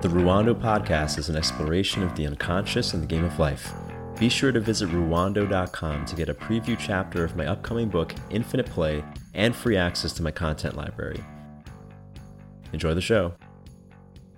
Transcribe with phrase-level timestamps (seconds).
[0.00, 3.74] The Ruwando podcast is an exploration of the unconscious and the game of life.
[4.18, 8.64] Be sure to visit ruwando.com to get a preview chapter of my upcoming book, Infinite
[8.64, 11.22] Play, and free access to my content library.
[12.72, 13.34] Enjoy the show.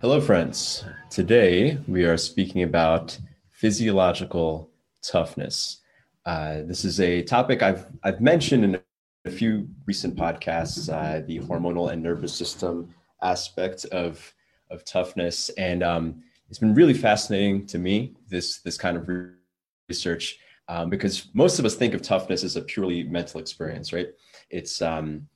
[0.00, 0.84] Hello, friends.
[1.10, 3.16] Today we are speaking about
[3.48, 4.68] physiological
[5.00, 5.80] toughness.
[6.26, 8.80] Uh, this is a topic I've I've mentioned in
[9.24, 10.92] a few recent podcasts.
[10.92, 12.92] Uh, the hormonal and nervous system
[13.22, 14.34] aspect of
[14.72, 19.08] of toughness, and um, it's been really fascinating to me this this kind of
[19.88, 24.08] research um, because most of us think of toughness as a purely mental experience, right?
[24.50, 25.28] It's um,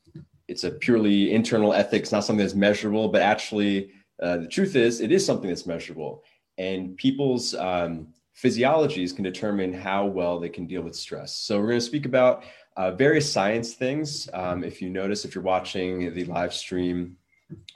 [0.48, 3.91] it's a purely internal ethics, not something that's measurable, but actually
[4.22, 6.22] uh, the truth is it is something that's measurable,
[6.58, 11.34] and people's um, physiologies can determine how well they can deal with stress.
[11.36, 12.44] So we're going to speak about
[12.77, 14.28] uh, various science things.
[14.34, 17.16] Um, if you notice, if you're watching the live stream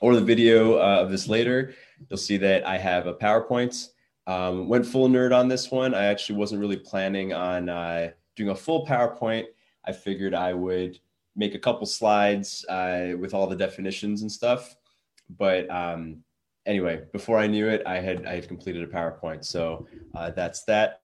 [0.01, 1.75] or the video uh, of this later,
[2.09, 3.91] you'll see that I have a PowerPoint.
[4.27, 5.95] Um, went full nerd on this one.
[5.95, 9.47] I actually wasn't really planning on uh, doing a full PowerPoint.
[9.85, 10.99] I figured I would
[11.37, 14.77] make a couple slides uh, with all the definitions and stuff.
[15.39, 16.23] But um,
[16.67, 19.45] anyway, before I knew it, I had I had completed a PowerPoint.
[19.45, 21.03] So uh, that's that.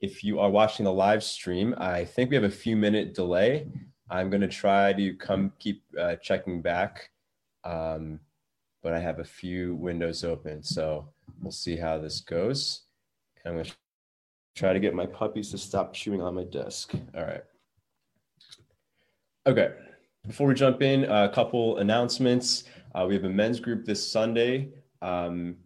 [0.00, 3.66] If you are watching the live stream, I think we have a few minute delay.
[4.10, 7.10] I'm going to try to come keep uh, checking back
[7.64, 8.20] um,
[8.82, 10.62] but I have a few windows open.
[10.62, 11.08] So
[11.40, 12.82] we'll see how this goes.
[13.44, 13.72] And I'm going to
[14.54, 16.92] try to get my puppies to stop chewing on my desk.
[17.14, 17.44] All right.
[19.46, 19.72] Okay.
[20.26, 22.64] Before we jump in, a couple announcements.
[22.94, 24.68] Uh, we have a men's group this Sunday.
[25.00, 25.56] Um,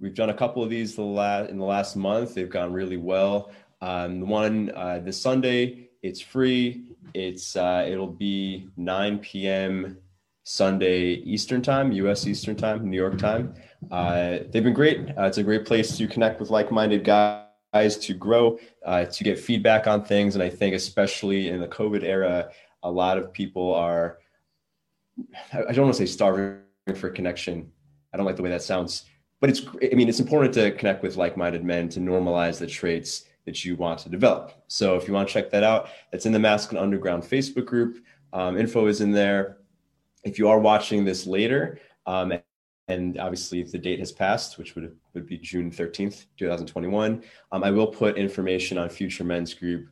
[0.00, 2.34] we've done a couple of these the last in the last month.
[2.34, 3.50] They've gone really well.
[3.80, 6.96] Um, the one uh, this Sunday, it's free.
[7.14, 9.98] It's uh, it'll be 9 p.m.
[10.48, 13.52] Sunday Eastern Time, US Eastern Time, New York time.
[13.90, 15.10] Uh, they've been great.
[15.10, 19.24] Uh, it's a great place to connect with like minded guys, to grow, uh, to
[19.24, 20.36] get feedback on things.
[20.36, 22.48] And I think, especially in the COVID era,
[22.82, 24.20] a lot of people are,
[25.52, 26.62] I don't want to say starving
[26.94, 27.70] for connection.
[28.14, 29.04] I don't like the way that sounds,
[29.42, 29.60] but it's,
[29.92, 33.66] I mean, it's important to connect with like minded men to normalize the traits that
[33.66, 34.54] you want to develop.
[34.66, 38.02] So if you want to check that out, it's in the Masculine Underground Facebook group.
[38.32, 39.58] Um, info is in there
[40.24, 42.32] if you are watching this later, um,
[42.88, 47.70] and obviously the date has passed, which would, would be June 13th, 2021, um, I
[47.70, 49.88] will put information on future men's group,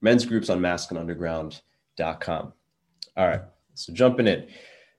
[0.00, 2.52] men's groups on masculineunderground.com.
[3.16, 3.42] All right,
[3.74, 4.46] so jumping in.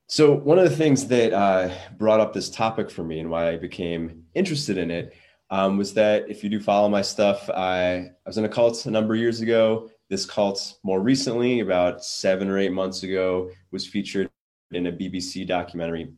[0.07, 3.49] So one of the things that uh, brought up this topic for me and why
[3.49, 5.13] I became interested in it
[5.49, 8.85] um, was that if you do follow my stuff, I, I was in a cult
[8.85, 9.89] a number of years ago.
[10.09, 14.29] This cult more recently, about seven or eight months ago, was featured
[14.71, 16.13] in a BBC documentary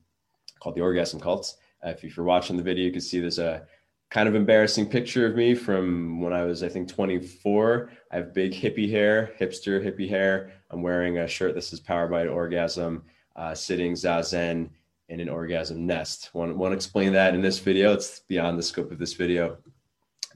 [0.60, 1.58] called The Orgasm Cults.
[1.86, 3.66] Uh, if you're watching the video, you can see there's a
[4.10, 7.90] kind of embarrassing picture of me from when I was, I think, 24.
[8.12, 10.52] I have big hippie hair, hipster hippie hair.
[10.70, 13.04] I'm wearing a shirt that says Power by Orgasm,
[13.36, 14.70] uh, sitting zazen
[15.10, 16.30] in an orgasm nest.
[16.34, 17.94] Want won't explain that in this video?
[17.94, 19.58] It's beyond the scope of this video.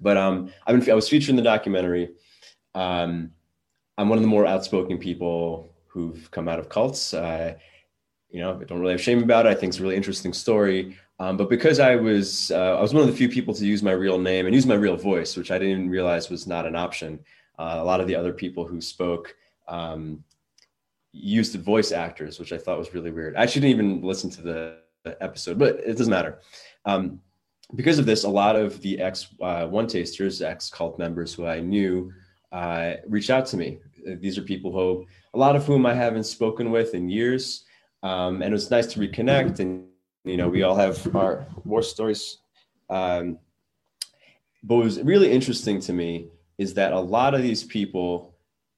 [0.01, 2.09] But um, I've been, I was featured in the documentary.
[2.75, 3.31] Um,
[3.97, 7.13] I'm one of the more outspoken people who've come out of cults.
[7.13, 7.55] Uh,
[8.29, 9.49] you know, I don't really have shame about it.
[9.49, 10.97] I think it's a really interesting story.
[11.19, 13.81] Um, but because I was, uh, I was one of the few people to use
[13.81, 16.65] my real name and use my real voice, which I didn't even realize was not
[16.65, 17.19] an option.
[17.57, 19.35] Uh, a lot of the other people who spoke
[19.67, 20.23] um,
[21.11, 23.35] used voice actors, which I thought was really weird.
[23.35, 24.77] I actually didn't even listen to the
[25.21, 26.39] episode, but it doesn't matter.
[26.85, 27.19] Um,
[27.75, 31.59] because of this, a lot of the ex uh, OneTasters, ex cult members who I
[31.59, 32.13] knew,
[32.51, 33.79] uh, reached out to me.
[34.05, 37.65] These are people who, a lot of whom I haven't spoken with in years.
[38.03, 39.59] Um, and it was nice to reconnect.
[39.59, 39.85] And,
[40.23, 42.37] you know, we all have our war stories.
[42.89, 43.39] Um,
[44.63, 48.35] but what was really interesting to me is that a lot of these people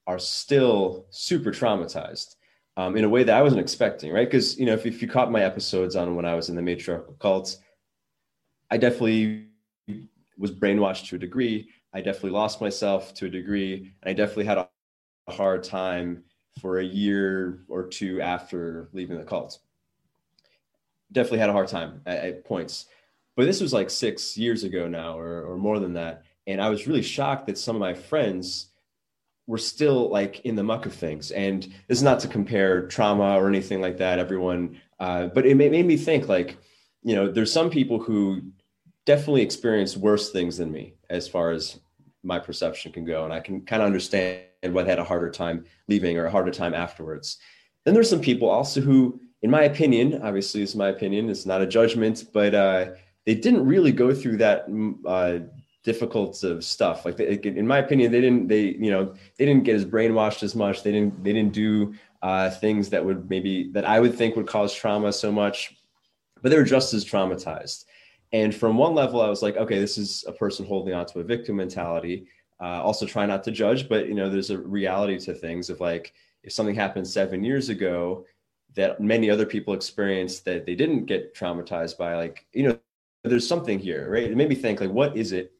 [0.07, 2.35] are still super traumatized
[2.77, 4.27] um, in a way that I wasn't expecting, right?
[4.27, 6.61] Because, you know, if, if you caught my episodes on when I was in the
[6.61, 7.57] matriarchal cults,
[8.71, 9.47] I definitely
[10.37, 11.69] was brainwashed to a degree.
[11.93, 13.93] I definitely lost myself to a degree.
[14.01, 14.69] And I definitely had a
[15.31, 16.23] hard time
[16.59, 19.59] for a year or two after leaving the cult.
[21.11, 22.85] Definitely had a hard time at, at points.
[23.35, 26.23] But this was like six years ago now, or, or more than that.
[26.45, 28.67] And I was really shocked that some of my friends
[29.47, 31.31] were still like in the muck of things.
[31.31, 35.55] And this is not to compare trauma or anything like that, everyone, uh, but it
[35.55, 36.57] made, made me think like,
[37.01, 38.41] you know, there's some people who
[39.05, 41.79] definitely experience worse things than me as far as
[42.21, 43.23] my perception can go.
[43.23, 46.31] And I can kind of understand and what had a harder time leaving or a
[46.31, 47.37] harder time afterwards.
[47.85, 51.61] Then there's some people also who, in my opinion, obviously it's my opinion, it's not
[51.61, 52.91] a judgment, but uh,
[53.25, 55.45] they didn't really go through that mm, uh,
[55.83, 57.05] difficult of stuff.
[57.05, 60.43] Like they, in my opinion, they didn't they you know they didn't get as brainwashed
[60.43, 60.83] as much.
[60.83, 64.47] They didn't they didn't do uh, things that would maybe that I would think would
[64.47, 65.75] cause trauma so much,
[66.41, 67.85] but they were just as traumatized.
[68.31, 71.19] And from one level, I was like, okay, this is a person holding on to
[71.19, 72.27] a victim mentality.
[72.61, 75.79] Uh, also, try not to judge, but you know, there's a reality to things of
[75.79, 76.13] like
[76.43, 78.25] if something happened seven years ago
[78.75, 82.79] that many other people experienced that they didn't get traumatized by, like you know,
[83.23, 84.23] there's something here, right?
[84.23, 85.53] It made me think like, what is it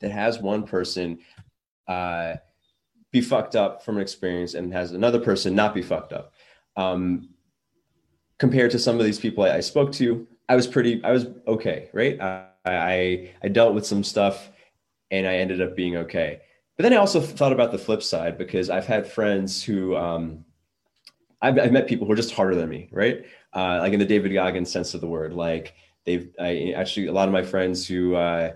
[0.00, 1.18] that has one person
[1.88, 2.34] uh,
[3.10, 6.32] be fucked up from an experience and has another person not be fucked up?
[6.76, 7.30] Um,
[8.38, 11.26] compared to some of these people I, I spoke to, I was pretty, I was
[11.46, 12.20] okay, right?
[12.20, 14.50] I, I, I dealt with some stuff
[15.10, 16.40] and I ended up being okay.
[16.76, 20.44] But then I also thought about the flip side because I've had friends who, um,
[21.40, 23.24] I've, I've met people who are just harder than me, right?
[23.54, 25.74] Uh, like in the David Goggins sense of the word, like
[26.04, 28.52] they've I, actually a lot of my friends who uh,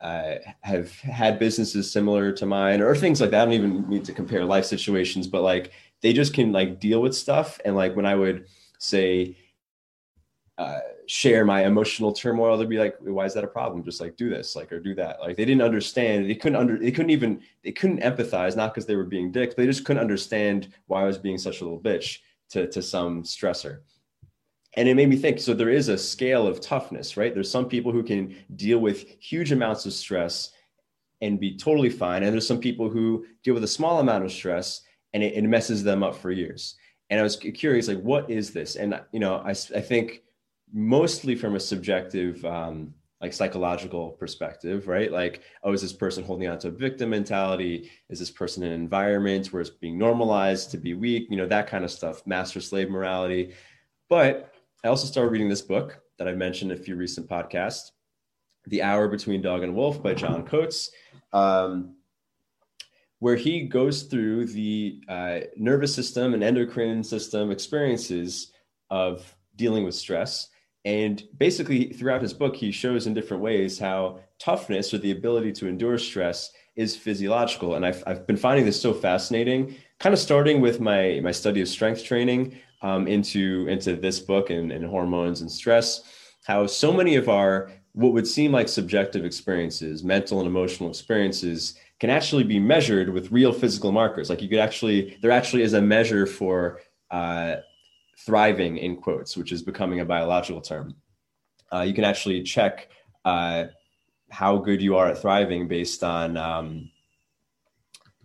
[0.00, 3.42] uh, have had businesses similar to mine or things like that.
[3.42, 7.02] I don't even need to compare life situations, but like they just can like deal
[7.02, 7.60] with stuff.
[7.64, 8.46] And like when I would
[8.78, 9.36] say,
[10.60, 13.82] uh, share my emotional turmoil, they'd be like, "Why is that a problem?
[13.82, 16.28] Just like do this, like or do that." Like they didn't understand.
[16.28, 16.78] They couldn't under.
[16.78, 17.40] They couldn't even.
[17.64, 19.54] They couldn't empathize, not because they were being dicks.
[19.54, 22.18] They just couldn't understand why I was being such a little bitch
[22.50, 23.78] to to some stressor.
[24.74, 25.40] And it made me think.
[25.40, 27.32] So there is a scale of toughness, right?
[27.32, 30.50] There's some people who can deal with huge amounts of stress
[31.22, 34.30] and be totally fine, and there's some people who deal with a small amount of
[34.30, 34.82] stress
[35.14, 36.76] and it, it messes them up for years.
[37.08, 38.76] And I was curious, like, what is this?
[38.76, 40.22] And you know, I I think
[40.72, 45.12] mostly from a subjective um, like psychological perspective right?
[45.12, 47.90] Like oh is this person holding on to a victim mentality?
[48.08, 51.26] Is this person in an environment where it's being normalized to be weak?
[51.30, 53.54] You know that kind of stuff master slave morality.
[54.08, 54.52] But
[54.84, 57.90] i also started reading this book that i mentioned a few recent podcasts
[58.66, 60.90] the hour between dog and wolf by john coates
[61.32, 61.94] um,
[63.18, 68.52] where he goes through the uh, nervous system and endocrine system experiences
[68.90, 70.48] of dealing with stress
[70.84, 75.52] and basically, throughout his book, he shows in different ways how toughness or the ability
[75.52, 77.74] to endure stress is physiological.
[77.74, 81.60] And I've, I've been finding this so fascinating, kind of starting with my, my study
[81.60, 86.02] of strength training um, into, into this book and, and hormones and stress,
[86.44, 91.74] how so many of our what would seem like subjective experiences, mental and emotional experiences,
[91.98, 94.30] can actually be measured with real physical markers.
[94.30, 96.80] Like you could actually, there actually is a measure for
[97.10, 97.56] uh,
[98.26, 100.94] thriving in quotes, which is becoming a biological term.
[101.72, 102.88] Uh, you can actually check
[103.24, 103.64] uh,
[104.30, 106.90] how good you are at thriving based on um,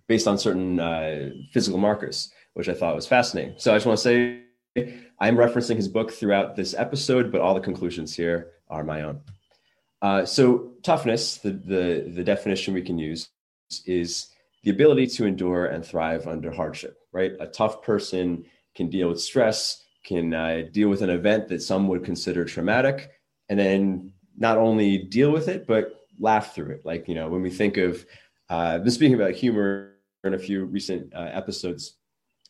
[0.07, 3.55] based on certain uh, physical markers, which I thought was fascinating.
[3.57, 7.55] So I just want to say I'm referencing his book throughout this episode, but all
[7.55, 9.21] the conclusions here are my own.
[10.01, 13.29] Uh, so toughness, the, the the definition we can use
[13.85, 14.27] is
[14.63, 16.97] the ability to endure and thrive under hardship.
[17.11, 18.45] Right, a tough person
[18.75, 23.11] can deal with stress can uh, deal with an event that some would consider traumatic
[23.49, 26.85] and then not only deal with it but laugh through it.
[26.85, 28.05] Like you know when we think of
[28.49, 31.97] uh, been speaking about humor in a few recent uh, episodes.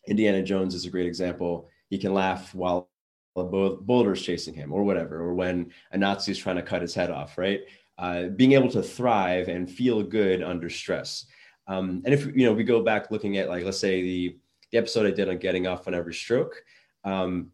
[0.08, 1.68] Indiana jones is a great example.
[1.90, 2.90] He can laugh while
[3.36, 6.94] a boulder's chasing him or whatever or when a nazi is trying to cut his
[6.94, 7.62] head off right?
[7.98, 11.26] Uh, being able to thrive and feel good under stress.
[11.68, 14.38] Um, and if you know we go back looking at like let's say the
[14.72, 16.64] the episode i did on getting off on every stroke
[17.06, 17.52] um,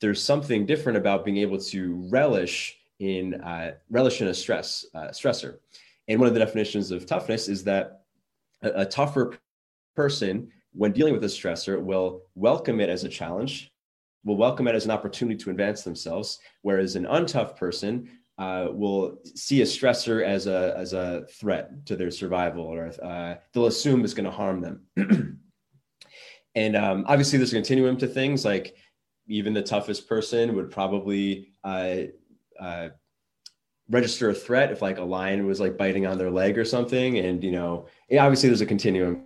[0.00, 5.08] there's something different about being able to relish in uh, relish in a stress uh,
[5.08, 5.58] stressor.
[6.08, 8.02] And one of the definitions of toughness is that
[8.62, 9.38] a, a tougher
[9.94, 13.72] person, when dealing with a stressor, will welcome it as a challenge,
[14.24, 19.18] will welcome it as an opportunity to advance themselves, whereas an untough person uh, will
[19.34, 24.04] see a stressor as a as a threat to their survival, or uh, they'll assume
[24.04, 24.82] it's going to harm them.
[26.54, 28.74] and um, obviously, there's a continuum to things like
[29.32, 31.96] even the toughest person would probably uh,
[32.60, 32.88] uh,
[33.88, 37.18] register a threat if like a lion was like biting on their leg or something.
[37.18, 37.86] And, you know,
[38.18, 39.24] obviously there's a continuum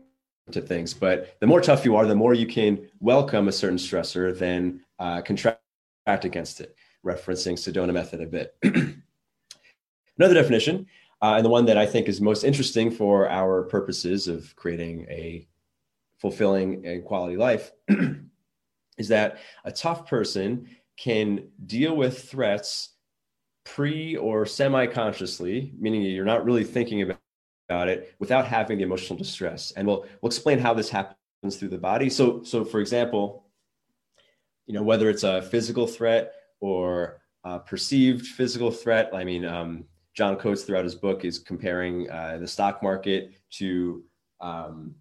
[0.52, 3.78] to things, but the more tough you are, the more you can welcome a certain
[3.78, 5.60] stressor than uh, contract
[6.06, 8.54] against it, referencing Sedona method a bit.
[10.18, 10.86] Another definition,
[11.20, 15.06] uh, and the one that I think is most interesting for our purposes of creating
[15.10, 15.48] a
[16.18, 17.72] fulfilling and quality life
[18.98, 22.94] is that a tough person can deal with threats
[23.64, 27.18] pre or semi consciously, meaning you're not really thinking about,
[27.68, 29.72] it without having the emotional distress.
[29.76, 32.08] And we'll, we'll explain how this happens through the body.
[32.08, 33.46] So, so for example,
[34.66, 39.84] you know, whether it's a physical threat or a perceived physical threat, I mean, um,
[40.16, 44.04] John Coates throughout his book is comparing uh, the stock market to
[44.40, 44.94] um,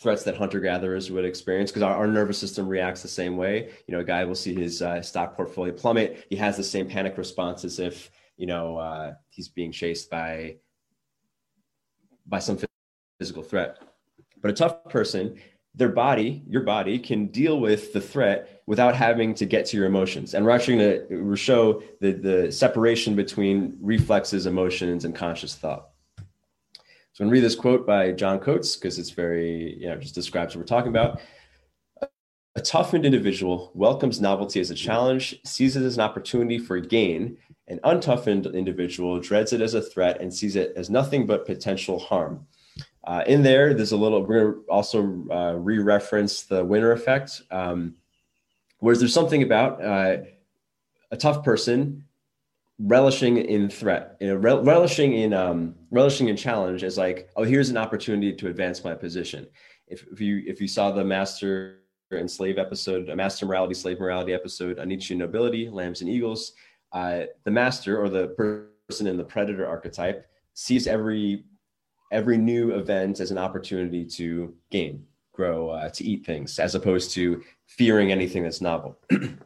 [0.00, 3.70] threats that hunter gatherers would experience because our, our, nervous system reacts the same way.
[3.86, 6.26] You know, a guy will see his uh, stock portfolio plummet.
[6.28, 10.56] He has the same panic response as if you know uh, he's being chased by
[12.26, 12.58] by some
[13.18, 13.78] physical threat.
[14.40, 15.36] But a tough person,
[15.74, 19.86] their body, your body, can deal with the threat without having to get to your
[19.86, 20.34] emotions.
[20.34, 25.88] And we're actually going to show the, the separation between reflexes, emotions, and conscious thought.
[27.14, 29.96] So I'm going to read this quote by John Coates because it's very, you know,
[29.96, 31.20] just describes what we're talking about.
[32.56, 37.36] A toughened individual welcomes novelty as a challenge, sees it as an opportunity for gain.
[37.68, 42.00] An untoughened individual dreads it as a threat and sees it as nothing but potential
[42.00, 42.48] harm.
[43.04, 46.90] Uh, in there, there's a little, we're going to also uh, re reference the winner
[46.90, 47.42] effect.
[47.52, 47.94] Um,
[48.80, 50.16] whereas there's something about uh,
[51.12, 52.06] a tough person
[52.78, 57.44] relishing in threat, you know, rel- relishing in um, relishing in challenge as like, oh,
[57.44, 59.46] here's an opportunity to advance my position.
[59.86, 61.78] If, if you if you saw the master
[62.10, 66.52] and slave episode, a master morality, slave morality episode, Nietzsche nobility, lambs and eagles,
[66.92, 68.28] uh, the master or the
[68.88, 71.44] person in the predator archetype sees every
[72.12, 77.10] every new event as an opportunity to gain, grow, uh, to eat things, as opposed
[77.12, 78.98] to fearing anything that's novel.
[79.10, 79.36] the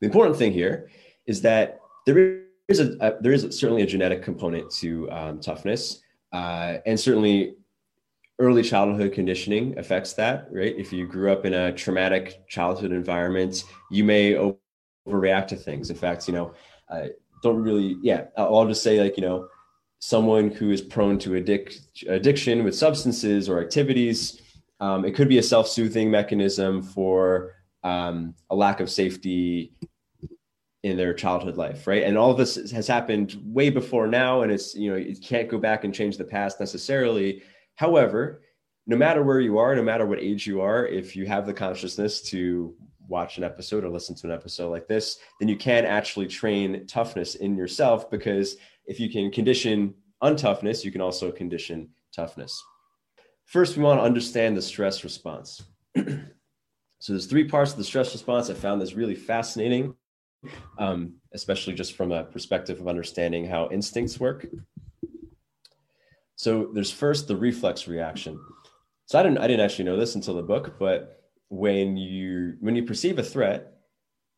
[0.00, 0.90] important thing here
[1.26, 6.00] is that there is a, a there is certainly a genetic component to um, toughness,
[6.32, 7.54] uh, and certainly
[8.38, 10.48] early childhood conditioning affects that.
[10.50, 14.34] Right, if you grew up in a traumatic childhood environment, you may
[15.06, 15.90] overreact to things.
[15.90, 16.54] In fact, you know,
[16.88, 17.06] uh,
[17.42, 17.96] don't really.
[18.02, 19.48] Yeah, I'll just say like you know,
[19.98, 24.42] someone who is prone to addic- addiction with substances or activities.
[24.78, 29.72] Um, it could be a self-soothing mechanism for um, a lack of safety
[30.86, 32.04] in their childhood life right?
[32.04, 35.48] And all of this has happened way before now and it's you know you can't
[35.48, 37.42] go back and change the past necessarily.
[37.74, 38.42] However
[38.86, 41.52] no matter where you are no matter what age you are if you have the
[41.52, 42.74] consciousness to
[43.08, 46.86] watch an episode or listen to an episode like this then you can actually train
[46.86, 52.62] toughness in yourself because if you can condition untoughness you can also condition toughness.
[53.44, 55.62] First we want to understand the stress response.
[56.98, 58.50] So there's three parts of the stress response.
[58.50, 59.94] I found this really fascinating
[60.78, 64.46] um, especially just from a perspective of understanding how instincts work.
[66.36, 68.38] So there's first the reflex reaction.
[69.06, 72.76] So I didn't I didn't actually know this until the book, but when you when
[72.76, 73.72] you perceive a threat,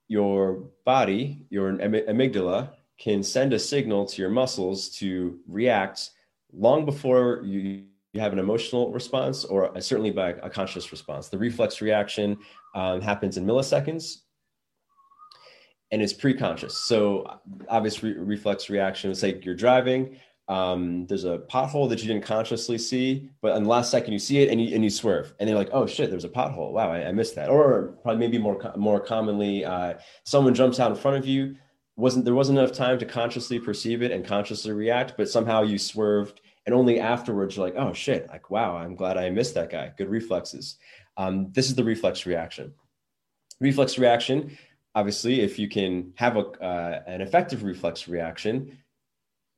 [0.08, 6.10] your body, your amygdala, can send a signal to your muscles to react
[6.52, 11.28] long before you, you have an emotional response or certainly by a conscious response.
[11.28, 12.38] The reflex reaction
[12.74, 14.22] um, happens in milliseconds
[15.90, 16.76] and it's pre-conscious.
[16.76, 19.10] So obvious re- reflex reaction.
[19.10, 20.18] It's like you're driving.
[20.48, 24.18] Um, there's a pothole that you didn't consciously see, but in the last second you
[24.18, 26.72] see it and you and you swerve, and they're like, "Oh shit, there's a pothole!
[26.72, 30.90] Wow, I, I missed that." Or probably maybe more more commonly, uh, someone jumps out
[30.90, 31.56] in front of you.
[31.96, 35.76] wasn't There wasn't enough time to consciously perceive it and consciously react, but somehow you
[35.76, 38.26] swerved, and only afterwards you're like, "Oh shit!
[38.28, 39.92] Like wow, I'm glad I missed that guy.
[39.98, 40.78] Good reflexes."
[41.18, 42.72] Um, this is the reflex reaction.
[43.60, 44.56] Reflex reaction
[44.98, 48.76] obviously, if you can have a, uh, an effective reflex reaction,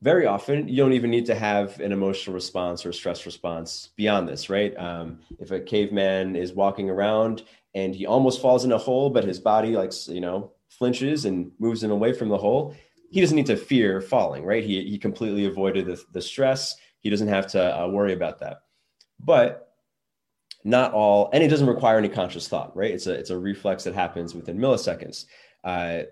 [0.03, 4.27] very often you don't even need to have an emotional response or stress response beyond
[4.27, 4.75] this, right?
[4.77, 7.43] Um, if a caveman is walking around
[7.73, 11.51] and he almost falls in a hole, but his body, like, you know, flinches and
[11.59, 12.75] moves him away from the hole,
[13.09, 14.63] he doesn't need to fear falling, right?
[14.63, 16.75] He, he completely avoided the, the stress.
[16.99, 18.61] He doesn't have to uh, worry about that.
[19.19, 19.70] But
[20.63, 22.91] not all, and it doesn't require any conscious thought, right?
[22.91, 25.25] It's a it's a reflex that happens within milliseconds.
[25.63, 26.03] Uh,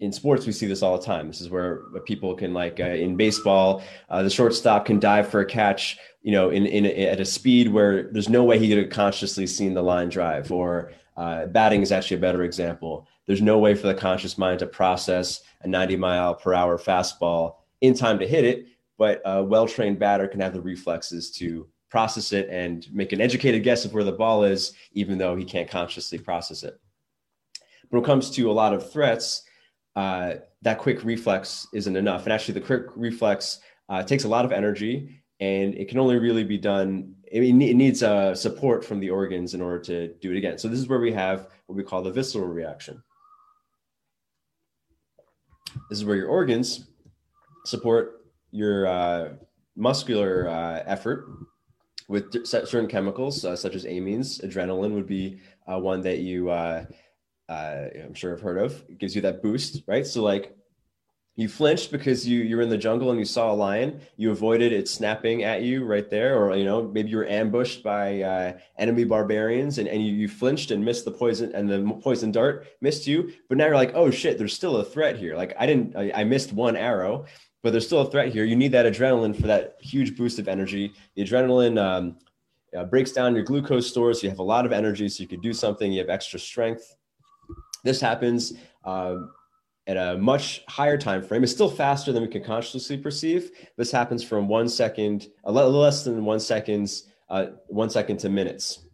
[0.00, 1.28] in sports, we see this all the time.
[1.28, 5.40] This is where people can, like uh, in baseball, uh, the shortstop can dive for
[5.40, 8.78] a catch, you know, in, in at a speed where there's no way he could
[8.78, 10.50] have consciously seen the line drive.
[10.50, 13.06] Or uh, batting is actually a better example.
[13.26, 17.56] There's no way for the conscious mind to process a 90 mile per hour fastball
[17.80, 18.66] in time to hit it,
[18.98, 23.20] but a well trained batter can have the reflexes to process it and make an
[23.20, 26.80] educated guess of where the ball is, even though he can't consciously process it.
[27.82, 29.42] But when it comes to a lot of threats,
[29.94, 32.24] uh, that quick reflex isn't enough.
[32.24, 36.18] And actually, the quick reflex uh, takes a lot of energy and it can only
[36.18, 40.32] really be done, it, it needs uh, support from the organs in order to do
[40.32, 40.56] it again.
[40.56, 43.02] So, this is where we have what we call the visceral reaction.
[45.90, 46.86] This is where your organs
[47.66, 49.28] support your uh,
[49.76, 51.26] muscular uh, effort
[52.12, 54.44] with certain chemicals, uh, such as amines.
[54.44, 56.84] Adrenaline would be uh, one that you, uh,
[57.48, 58.84] uh, I'm sure, have heard of.
[58.90, 60.06] It gives you that boost, right?
[60.06, 60.54] So, like,
[61.34, 64.70] you flinched because you you're in the jungle and you saw a lion you avoided
[64.70, 68.52] it snapping at you right there or you know maybe you were ambushed by uh,
[68.76, 72.66] enemy barbarians and, and you, you flinched and missed the poison and the poison dart
[72.82, 75.64] missed you but now you're like oh shit there's still a threat here like i
[75.64, 77.24] didn't i, I missed one arrow
[77.62, 80.48] but there's still a threat here you need that adrenaline for that huge boost of
[80.48, 82.16] energy the adrenaline um,
[82.76, 85.28] uh, breaks down your glucose stores so you have a lot of energy so you
[85.28, 86.96] could do something you have extra strength
[87.84, 88.54] this happens
[88.84, 89.16] uh,
[89.86, 91.42] at a much higher time frame.
[91.42, 93.50] It's still faster than we can consciously perceive.
[93.76, 98.28] This happens from one second, a little less than one seconds, uh, one second to
[98.28, 98.86] minutes.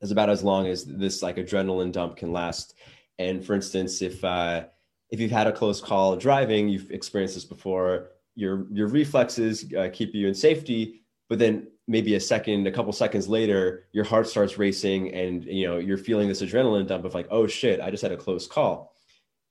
[0.00, 2.74] Is about as long as this like adrenaline dump can last.
[3.18, 4.66] And for instance, if uh,
[5.10, 8.10] if you've had a close call driving, you've experienced this before.
[8.34, 12.92] Your your reflexes uh, keep you in safety, but then maybe a second, a couple
[12.92, 17.14] seconds later, your heart starts racing, and you know you're feeling this adrenaline dump of
[17.14, 18.94] like, oh shit, I just had a close call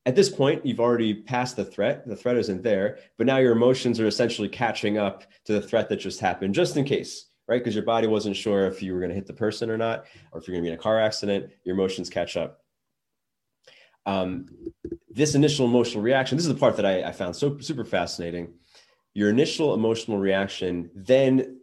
[0.08, 2.08] at this point, you've already passed the threat.
[2.08, 5.90] The threat isn't there, but now your emotions are essentially catching up to the threat
[5.90, 7.60] that just happened, just in case, right?
[7.60, 10.06] Because your body wasn't sure if you were going to hit the person or not,
[10.32, 11.52] or if you're going to be in a car accident.
[11.66, 12.62] Your emotions catch up.
[14.06, 14.46] Um,
[15.18, 18.54] this initial emotional reaction, this is the part that I, I found so super fascinating.
[19.16, 21.60] Your initial emotional reaction then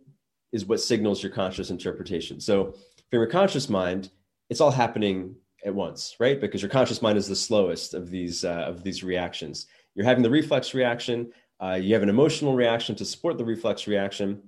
[0.53, 2.41] is what signals your conscious interpretation.
[2.41, 2.73] So,
[3.11, 4.11] from your conscious mind,
[4.51, 6.41] it's all happening at once, right?
[6.41, 9.67] Because your conscious mind is the slowest of these uh, of these reactions.
[9.95, 11.33] You're having the reflex reaction.
[11.61, 14.43] Uh, you have an emotional reaction to support the reflex reaction,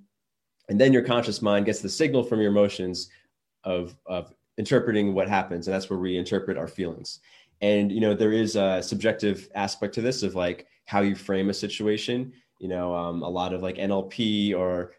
[0.69, 3.09] and then your conscious mind gets the signal from your emotions
[3.63, 7.21] of of interpreting what happens, and that's where we interpret our feelings.
[7.61, 11.51] And you know there is a subjective aspect to this of like how you frame
[11.51, 12.33] a situation.
[12.59, 14.93] You know, um, a lot of like NLP or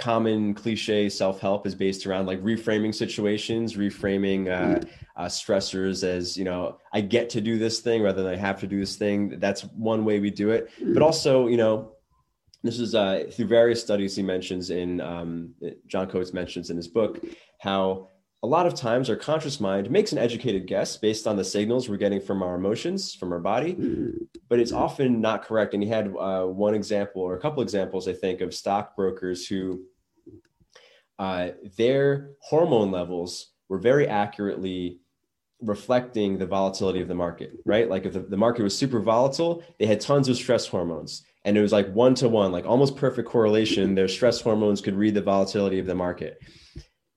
[0.00, 4.80] common cliche self-help is based around like reframing situations reframing uh,
[5.20, 8.58] uh, stressors as you know i get to do this thing rather than i have
[8.58, 11.92] to do this thing that's one way we do it but also you know
[12.62, 15.54] this is uh, through various studies he mentions in um,
[15.86, 17.22] john coates mentions in his book
[17.58, 18.08] how
[18.42, 21.88] a lot of times our conscious mind makes an educated guess based on the signals
[21.88, 23.76] we're getting from our emotions from our body
[24.48, 25.74] but it's often not correct.
[25.74, 29.82] And he had uh, one example or a couple examples i think of stockbrokers who
[31.18, 35.00] uh, their hormone levels were very accurately
[35.60, 37.90] reflecting the volatility of the market right?
[37.90, 41.24] Like if the, the market was super volatile they had tons of stress hormones.
[41.46, 43.94] And it was like one to one like almost perfect correlation.
[43.94, 46.38] Their stress hormones could read the volatility of the market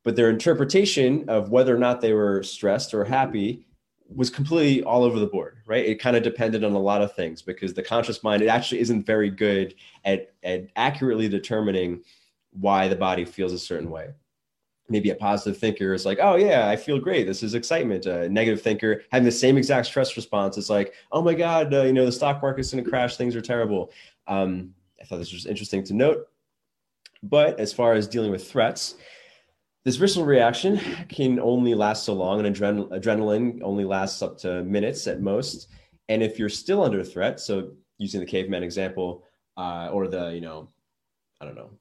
[0.04, 3.66] but their interpretation of whether or not they were stressed or happy
[4.14, 5.86] was completely all over the board right?
[5.86, 8.82] It kind of depended on a lot of things because the conscious mind it actually
[8.82, 12.04] isn't very good at, at accurately determining
[12.52, 14.10] why the body feels a certain way.
[14.90, 17.26] Maybe a positive thinker is like oh yeah i feel great.
[17.26, 18.06] This is excitement.
[18.06, 21.84] A negative thinker having the same exact stress response it's like oh my god uh,
[21.84, 23.16] you know the stock market's going to crash.
[23.16, 23.92] Things are terrible.
[24.28, 26.28] Um, i thought this was interesting to note
[27.24, 28.96] but as far as dealing with threats
[29.86, 34.64] this visceral reaction can only last so long, and adren- adrenaline only lasts up to
[34.64, 35.68] minutes at most.
[36.10, 39.26] And if you're still under threat, so using the caveman example,
[39.58, 40.70] uh, or the you know,
[41.42, 41.72] I don't know,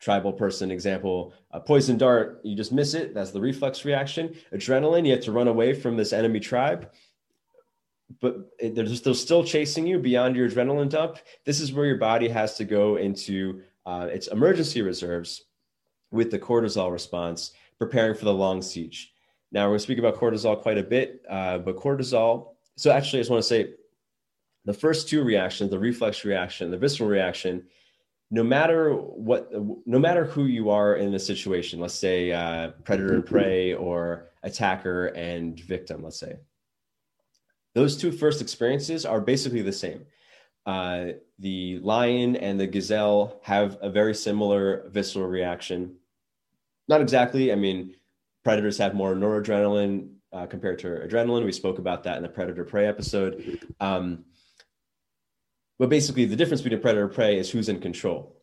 [0.00, 3.14] tribal person example, a poison dart, you just miss it.
[3.14, 4.34] That's the reflex reaction.
[4.52, 6.90] Adrenaline, you have to run away from this enemy tribe,
[8.20, 11.18] but they're, just, they're still chasing you beyond your adrenaline dump.
[11.44, 15.45] This is where your body has to go into uh, its emergency reserves
[16.16, 19.12] with the cortisol response, preparing for the long siege.
[19.52, 22.54] Now, we're going to speak about cortisol quite a bit, uh, but cortisol.
[22.76, 23.74] So, actually, I just want to say
[24.64, 27.64] the first two reactions, the reflex reaction, the visceral reaction,
[28.30, 29.52] no matter what,
[29.86, 34.30] no matter who you are in a situation, let's say uh, predator and prey or
[34.42, 36.36] attacker and victim, let's say,
[37.74, 40.06] those two first experiences are basically the same.
[40.64, 45.94] Uh, the lion and the gazelle have a very similar visceral reaction.
[46.88, 47.52] Not exactly.
[47.52, 47.94] I mean,
[48.44, 51.44] predators have more noradrenaline uh, compared to adrenaline.
[51.44, 53.60] We spoke about that in the predator prey episode.
[53.80, 54.24] Um,
[55.78, 58.36] but basically, the difference between predator prey is who's in control.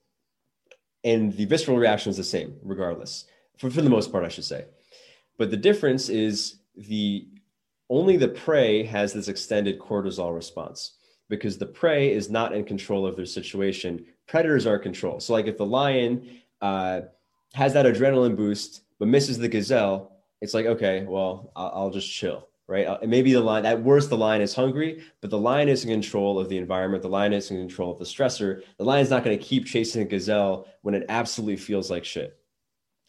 [1.03, 3.25] And the visceral reaction is the same, regardless,
[3.58, 4.65] for, for the most part, I should say.
[5.38, 7.27] But the difference is the
[7.89, 10.97] only the prey has this extended cortisol response
[11.29, 14.06] because the prey is not in control of their situation.
[14.27, 15.19] Predators are in control.
[15.19, 17.01] So, like if the lion uh,
[17.53, 20.11] has that adrenaline boost but misses the gazelle,
[20.41, 22.85] it's like, okay, well, I'll, I'll just chill, right?
[22.85, 25.89] Uh, maybe the lion, at worst, the lion is hungry, but the lion is in
[25.89, 27.01] control of the environment.
[27.01, 28.61] The lion is in control of the stressor.
[28.77, 32.37] The lion's not going to keep chasing a gazelle when it absolutely feels like shit.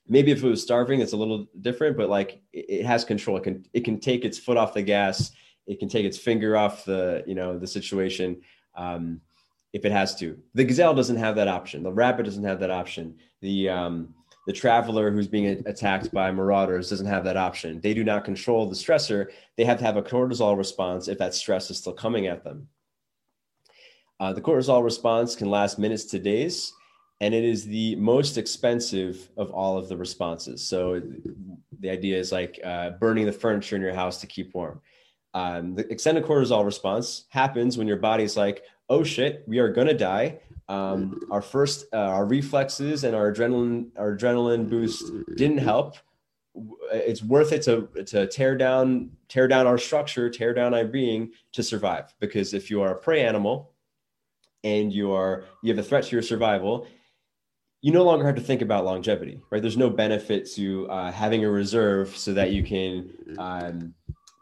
[0.07, 3.37] Maybe if it was starving, it's a little different, but like it, it has control.
[3.37, 5.33] It can it can take its foot off the gas
[5.67, 8.41] it can take its finger off the you know the situation
[8.77, 9.21] um,
[9.73, 10.39] if it has to.
[10.55, 11.83] The gazelle doesn't have that option.
[11.83, 13.17] The rabbit doesn't have that option.
[13.41, 14.15] The um,
[14.47, 17.81] the traveler who's being attacked by marauders doesn't have that option.
[17.81, 19.31] They do not control the stressor.
[19.57, 22.69] They have to have a cortisol response if that stress is still coming at them.
[24.21, 26.73] Uh, the cortisol response can last minutes to days,
[27.21, 30.63] and it is the most expensive of all of the responses.
[30.67, 31.01] So
[31.81, 34.81] the idea is like uh, burning the furniture in your house to keep warm.
[35.33, 39.95] Um, the extended cortisol response happens when your body's like, oh shit, we are gonna
[39.95, 40.39] die.
[40.69, 45.97] Um, our first, uh, our reflexes and our adrenaline, our adrenaline boost didn't help.
[46.93, 51.33] It's worth it to to tear down, tear down our structure, tear down our being
[51.53, 52.15] to survive.
[52.21, 53.75] Because if you are a prey animal,
[54.65, 56.87] and you are you have a threat to your survival,
[57.83, 59.61] you no longer have to think about longevity, right?
[59.61, 63.95] There's no benefit to uh, having a reserve so that you can um,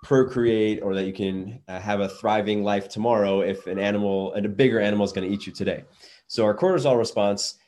[0.05, 4.47] procreate or that you can uh, have a thriving life tomorrow if an animal and
[4.47, 5.85] a bigger animal is going to eat you today.
[6.33, 7.59] So our cortisol response,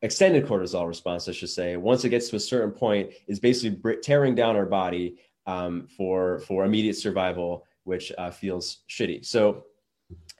[0.00, 3.96] extended cortisol response, I should say, once it gets to a certain point, is basically
[3.96, 9.26] tearing down our body um, for for immediate survival, which uh, feels shitty.
[9.26, 9.66] So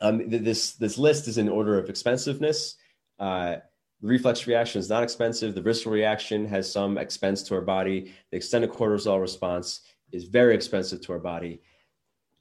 [0.00, 2.76] um, this this list is in order of expensiveness.
[3.18, 3.56] Uh,
[4.00, 5.54] the reflex reaction is not expensive.
[5.54, 8.14] The visceral reaction has some expense to our body.
[8.30, 11.60] The extended cortisol response is very expensive to our body.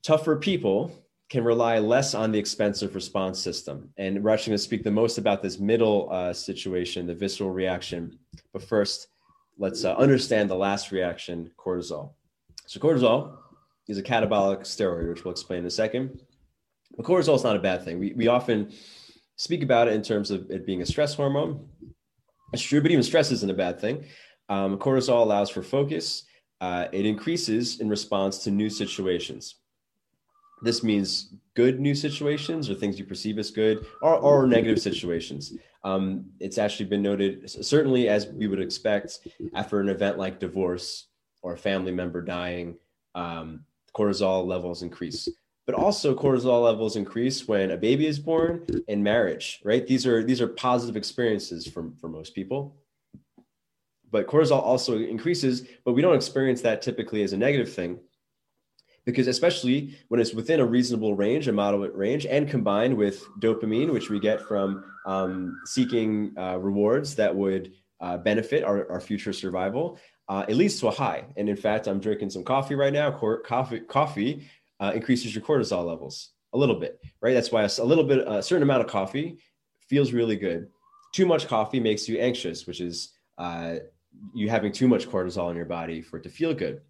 [0.03, 1.02] Tougher people
[1.33, 3.89] can rely less on the expensive response system.
[3.97, 7.49] And we're actually going to speak the most about this middle uh, situation, the visceral
[7.49, 8.19] reaction.
[8.53, 9.07] But first,
[9.57, 12.11] let's uh, understand the last reaction, cortisol.
[12.67, 13.35] So, cortisol
[13.87, 16.21] is a catabolic steroid, which we'll explain in a second.
[16.95, 17.97] But cortisol is not a bad thing.
[17.97, 18.71] We, we often
[19.35, 21.67] speak about it in terms of it being a stress hormone.
[22.53, 24.05] It's true, but even stress isn't a bad thing.
[24.49, 26.25] Um, cortisol allows for focus.
[26.61, 29.55] Uh, it increases in response to new situations.
[30.63, 35.53] This means good new situations or things you perceive as good, or, or negative situations.
[35.83, 39.19] Um, it's actually been noted, certainly as we would expect
[39.53, 41.07] after an event like divorce
[41.41, 42.77] or a family member dying,
[43.15, 45.27] um, cortisol levels increase.
[45.65, 49.85] But also cortisol levels increase when a baby is born and marriage right?
[49.85, 52.75] These are these are positive experiences for, for most people.
[54.11, 57.99] But cortisol also increases but we don't experience that typically as a negative thing
[59.05, 63.91] because especially when it's within a reasonable range a moderate range and combined with dopamine
[63.91, 69.33] which we get from um, seeking uh, rewards that would uh, benefit our, our future
[69.33, 72.93] survival uh, it leads to a high and in fact i'm drinking some coffee right
[72.93, 73.11] now
[73.45, 74.47] coffee coffee
[74.79, 77.33] uh, increases your cortisol levels a little bit, right?
[77.33, 79.39] That's why a, little bit, a certain amount of coffee
[79.87, 80.67] feels really good.
[81.13, 83.75] Too much coffee makes you anxious, which is uh,
[84.33, 86.81] you having too much cortisol in your body for it to feel good.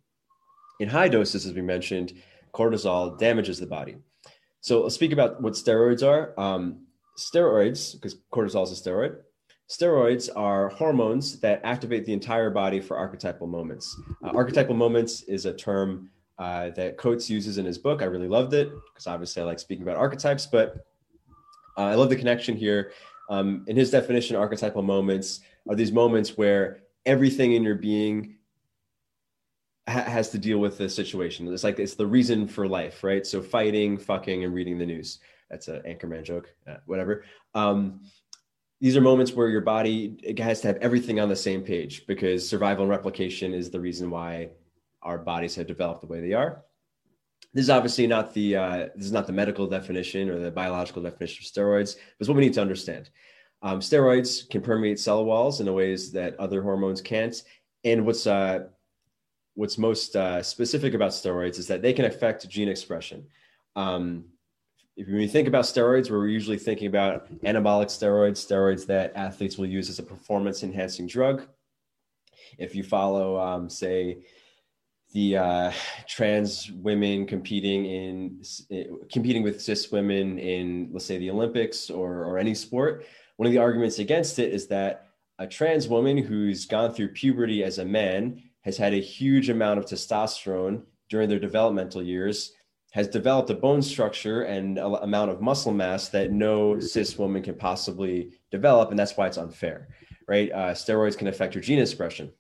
[0.84, 2.12] In high doses, as we mentioned,
[2.54, 3.96] cortisol damages the body.
[4.60, 6.38] So let's speak about what steroids are.
[6.38, 9.15] Um, steroids, because cortisol is a steroid,
[9.69, 13.98] steroids are hormones that activate the entire body for archetypal moments.
[14.22, 18.02] Uh, archetypal moments is a term uh, that Coates uses in his book.
[18.02, 20.86] I really loved it because obviously I like speaking about archetypes, but
[21.78, 22.91] uh, I love the connection here.
[23.30, 28.36] Um, in his definition, archetypal moments are these moments where everything in your being
[29.88, 31.52] ha- has to deal with the situation.
[31.54, 33.26] It's like it's the reason for life, right?
[33.26, 35.19] So fighting, fucking, and reading the news.
[35.50, 37.26] That's an Anchorman joke, uh, whatever.
[37.54, 38.02] Um,
[38.82, 42.48] these are moments where your body has to have everything on the same page because
[42.48, 44.50] survival and replication is the reason why
[45.02, 46.63] our bodies have developed the way they are.
[47.54, 51.04] This is obviously not the uh, this is not the medical definition or the biological
[51.04, 53.10] definition of steroids, but it's what we need to understand.
[53.62, 57.41] Um, steroids can permeate cell walls in ways that other hormones can't.
[57.86, 58.65] And what's uh,
[59.55, 63.25] what's most uh, specific about steroids is that they can affect gene expression.
[63.75, 64.25] Um,
[64.95, 69.65] if you think about steroids, we're usually thinking about anabolic steroids, steroids that athletes will
[69.65, 71.47] use as a performance enhancing drug.
[72.59, 74.23] If you follow, um, say,
[75.13, 75.71] the uh,
[76.07, 78.41] trans women competing in
[79.11, 83.05] competing with cis women in let's say the olympics or, or any sport
[83.37, 85.07] one of the arguments against it is that
[85.39, 89.80] a trans woman who's gone through puberty as a man has had a huge amount
[89.80, 92.54] of testosterone during their developmental years
[92.91, 97.56] has developed a bone structure and amount of muscle mass that no cis woman can
[97.56, 99.88] possibly develop and that's why it's unfair
[100.28, 102.32] right uh, steroids can affect your gene expression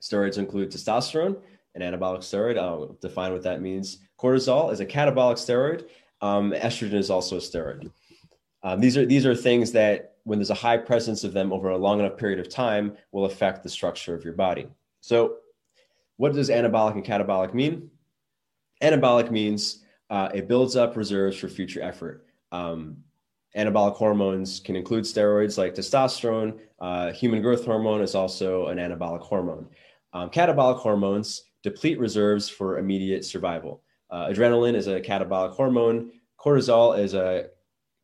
[0.00, 1.36] steroids include testosterone
[1.76, 2.58] an anabolic steroid.
[2.58, 3.98] I'll define what that means.
[4.18, 5.86] Cortisol is a catabolic steroid.
[6.22, 7.90] Um, estrogen is also a steroid.
[8.62, 11.68] Um, these are these are things that, when there's a high presence of them over
[11.68, 14.66] a long enough period of time, will affect the structure of your body.
[15.06, 15.36] So,
[16.16, 17.90] what does anabolic and catabolic mean?
[18.82, 22.26] Anabolic means uh, it builds up reserves for future effort.
[22.50, 22.96] Um,
[23.56, 26.58] anabolic hormones can include steroids like testosterone.
[26.80, 29.68] Uh, human growth hormone is also an anabolic hormone.
[30.12, 33.84] Um, catabolic hormones deplete reserves for immediate survival.
[34.10, 36.10] Uh, adrenaline is a catabolic hormone.
[36.36, 37.50] Cortisol is a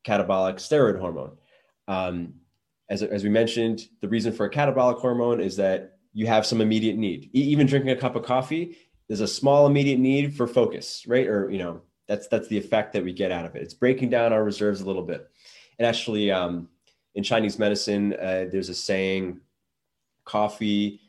[0.07, 1.37] catabolic steroid hormone.
[1.89, 2.35] Um,
[2.89, 6.61] as, as we mentioned, the reason for a catabolic hormone is that you have some
[6.61, 7.31] immediate need.
[7.35, 8.77] E- even drinking a cup of coffee,
[9.09, 11.27] there's a small immediate need for focus, right?
[11.27, 13.63] Or you know, that's that's the effect that we get out of it.
[13.63, 15.29] It's breaking down our reserves a little bit.
[15.79, 16.69] And actually, um,
[17.15, 19.41] in Chinese medicine, uh, there's a saying,
[20.25, 21.01] "Coffee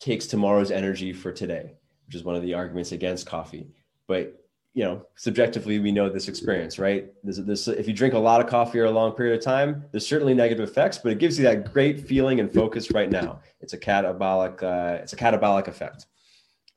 [0.00, 1.74] takes tomorrow's energy for today,"
[2.06, 3.68] which is one of the arguments against coffee.
[4.06, 4.43] But
[4.74, 7.12] you know, subjectively, we know this experience, right?
[7.22, 9.84] There's, there's, if you drink a lot of coffee or a long period of time,
[9.92, 13.40] there's certainly negative effects, but it gives you that great feeling and focus right now.
[13.60, 16.06] It's a catabolic, uh, it's a catabolic effect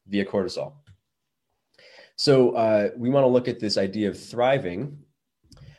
[0.08, 0.74] via cortisol.
[2.16, 5.00] So uh, we want to look at this idea of thriving.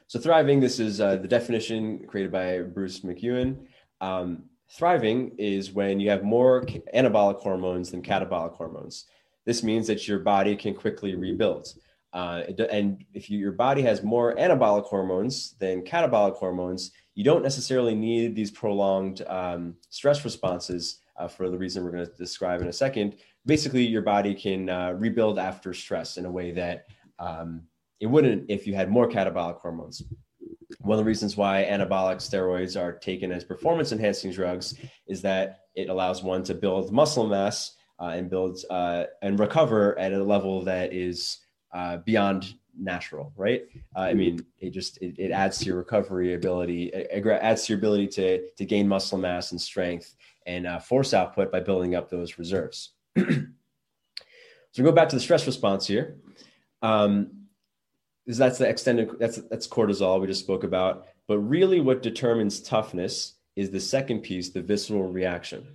[0.08, 3.58] So thriving, this is uh, the definition created by Bruce McEwen.
[4.00, 6.62] Um, thriving is when you have more
[6.94, 9.04] anabolic hormones than catabolic hormones.
[9.44, 11.68] This means that your body can quickly rebuild.
[12.12, 17.42] Uh, and if you, your body has more anabolic hormones than catabolic hormones, you don't
[17.42, 22.60] necessarily need these prolonged um, stress responses uh, for the reason we're going to describe
[22.60, 23.16] in a second.
[23.44, 26.86] Basically, your body can uh, rebuild after stress in a way that
[27.18, 27.62] um,
[28.00, 30.02] it wouldn't if you had more catabolic hormones.
[30.80, 34.74] One of the reasons why anabolic steroids are taken as performance enhancing drugs
[35.06, 39.98] is that it allows one to build muscle mass uh, and build uh, and recover
[39.98, 41.38] at a level that is
[41.72, 43.64] uh, beyond natural, right?
[43.96, 47.72] Uh, I mean, it just it, it, adds to your recovery ability, it, adds to
[47.72, 50.14] your ability to to gain muscle mass and strength
[50.46, 52.92] and uh, force output by building up those reserves.
[53.16, 53.24] so
[54.78, 56.18] we go back to the stress response here.
[56.82, 57.30] Um,
[58.26, 61.06] that's the extended that's that's cortisol we just spoke about.
[61.26, 65.66] But really, what determines toughness is the second piece, the visceral reaction,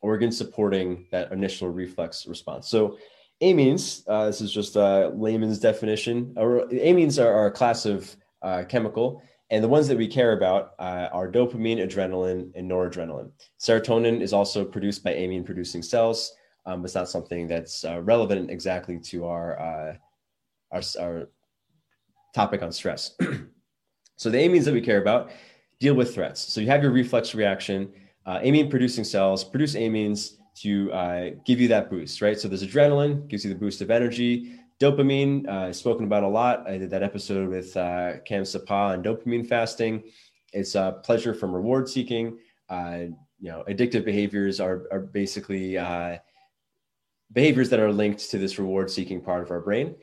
[0.00, 2.68] organ supporting that initial reflex response.
[2.68, 2.96] So
[3.42, 6.34] amines, uh, this is just a layman's definition.
[6.36, 10.72] amines are, are, a class of uh, chemical, and the ones that we care about
[10.78, 13.30] uh, are dopamine, adrenaline, and noradrenaline.
[13.60, 16.32] Serotonin is also produced by amine producing cells,
[16.64, 19.96] um, but it's not something that's uh, relevant exactly to our, uh,
[20.72, 21.28] our, our
[22.34, 23.14] topic on stress.
[24.16, 25.30] so the amines that we care about
[25.78, 26.40] deal with threats.
[26.40, 27.92] So you have your reflex reaction.
[28.24, 32.38] Uh, amine producing cells produce amines to uh, give you that boost, right?
[32.38, 34.58] So there's adrenaline, gives you the boost of energy.
[34.80, 36.68] Dopamine, uh, spoken about a lot.
[36.68, 40.02] I did that episode with uh, Cam Sepah on dopamine fasting.
[40.52, 42.38] It's a pleasure from reward seeking.
[42.68, 43.06] Uh,
[43.38, 46.18] you know, addictive behaviors are, are basically uh,
[47.32, 49.94] behaviors that are linked to this reward seeking part of our brain.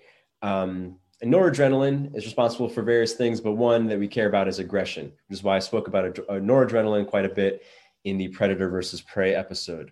[0.42, 4.60] Um, and noradrenaline is responsible for various things, but one that we care about is
[4.60, 7.64] aggression, which is why I spoke about a noradrenaline quite a bit
[8.04, 9.92] in the predator versus prey episode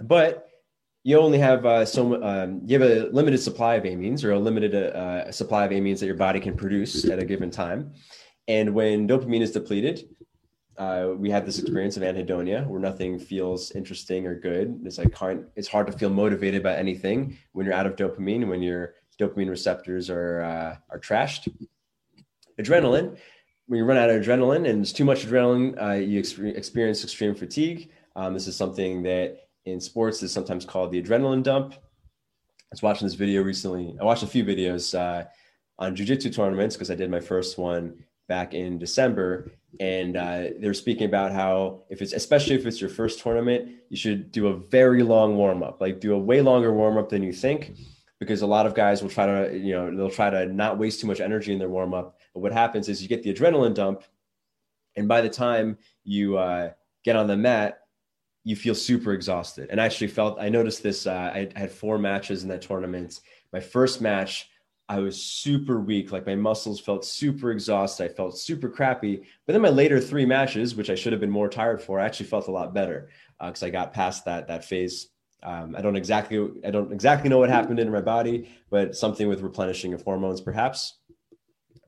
[0.00, 0.48] but
[1.04, 4.38] you only have uh, so um, you have a limited supply of amines or a
[4.38, 7.92] limited uh, supply of amines that your body can produce at a given time.
[8.48, 10.08] And when dopamine is depleted,
[10.76, 14.80] uh, we have this experience of anhedonia where nothing feels interesting or good.
[14.84, 18.48] It's like hard, it's hard to feel motivated by anything when you're out of dopamine,
[18.48, 21.52] when your dopamine receptors are uh, are trashed.
[22.58, 23.16] Adrenaline,
[23.66, 27.34] when you run out of adrenaline and there's too much adrenaline, uh, you experience extreme
[27.34, 27.90] fatigue.
[28.16, 31.74] Um, this is something that in sports is sometimes called the adrenaline dump.
[31.74, 33.96] I was watching this video recently.
[34.00, 35.24] I watched a few videos uh,
[35.78, 39.50] on jujitsu tournaments because I did my first one back in December,
[39.80, 43.70] and uh, they were speaking about how if it's especially if it's your first tournament,
[43.90, 47.08] you should do a very long warm up, like do a way longer warm up
[47.08, 47.74] than you think,
[48.18, 51.00] because a lot of guys will try to you know they'll try to not waste
[51.00, 52.18] too much energy in their warm up.
[52.32, 54.02] But what happens is you get the adrenaline dump,
[54.96, 56.70] and by the time you uh,
[57.04, 57.83] get on the mat,
[58.44, 59.68] you feel super exhausted.
[59.70, 61.06] And I actually felt, I noticed this.
[61.06, 63.20] Uh, I had four matches in that tournament.
[63.52, 64.50] My first match,
[64.86, 66.12] I was super weak.
[66.12, 68.04] Like my muscles felt super exhausted.
[68.04, 69.22] I felt super crappy.
[69.46, 72.04] But then my later three matches, which I should have been more tired for, I
[72.04, 73.08] actually felt a lot better
[73.40, 75.08] because uh, I got past that that phase.
[75.42, 79.26] Um, I don't exactly I don't exactly know what happened in my body, but something
[79.26, 80.98] with replenishing of hormones, perhaps.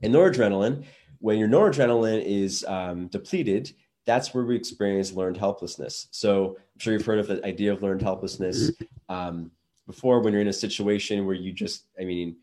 [0.01, 0.83] And noradrenaline,
[1.19, 3.73] when your noradrenaline is um, depleted,
[4.07, 6.07] that's where we experience learned helplessness.
[6.11, 8.71] So I'm sure you've heard of the idea of learned helplessness
[9.09, 9.51] um,
[9.85, 12.37] before when you're in a situation where you just, I mean,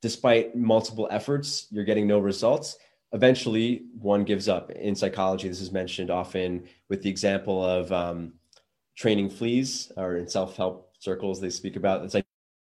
[0.00, 2.78] despite multiple efforts, you're getting no results.
[3.12, 4.70] Eventually, one gives up.
[4.70, 8.34] In psychology, this is mentioned often with the example of um,
[8.96, 12.22] training fleas, or in self help circles, they speak about this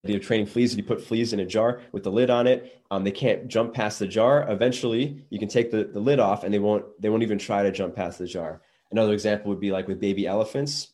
[0.04, 2.78] of training fleas if you put fleas in a jar with the lid on it
[2.90, 4.46] um, they can't jump past the jar.
[4.50, 7.62] Eventually you can take the, the lid off and they won't they won't even try
[7.62, 8.62] to jump past the jar.
[8.90, 10.88] Another example would be like with baby elephants.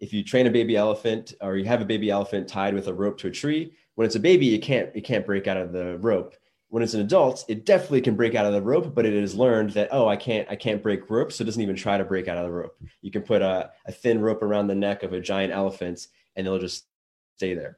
[0.00, 2.94] If you train a baby elephant or you have a baby elephant tied with a
[2.94, 5.72] rope to a tree when it's a baby it can't it can't break out of
[5.72, 6.34] the rope.
[6.68, 9.34] When it's an adult it definitely can break out of the rope but it has
[9.34, 12.04] learned that oh i can't i can't break rope so it doesn't even try to
[12.04, 12.74] break out of the rope.
[13.02, 16.46] You can put a, a thin rope around the neck of a giant elephant and
[16.46, 16.86] they'll just
[17.36, 17.76] stay there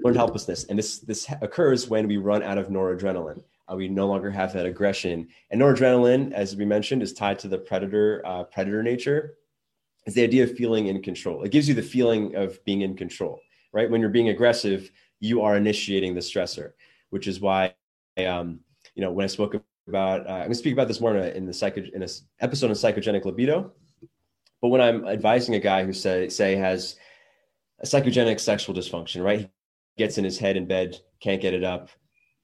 [0.00, 0.64] learned helplessness.
[0.64, 3.42] And this, this occurs when we run out of noradrenaline.
[3.70, 5.28] Uh, we no longer have that aggression.
[5.50, 9.34] And noradrenaline, as we mentioned, is tied to the predator uh, predator nature.
[10.06, 11.42] Is the idea of feeling in control.
[11.42, 13.40] It gives you the feeling of being in control,
[13.74, 13.90] right?
[13.90, 16.72] When you're being aggressive, you are initiating the stressor,
[17.10, 17.74] which is why,
[18.26, 18.60] um,
[18.94, 19.54] you know, when I spoke
[19.86, 22.02] about, uh, I'm going to speak about this more in, a, in the psycho, in
[22.02, 22.08] an
[22.40, 23.72] episode on psychogenic libido.
[24.62, 26.96] But when I'm advising a guy who say say has
[27.80, 29.50] a psychogenic sexual dysfunction, right?
[29.98, 31.90] Gets in his head in bed, can't get it up.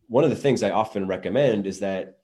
[0.08, 2.18] One of the things I often recommend is that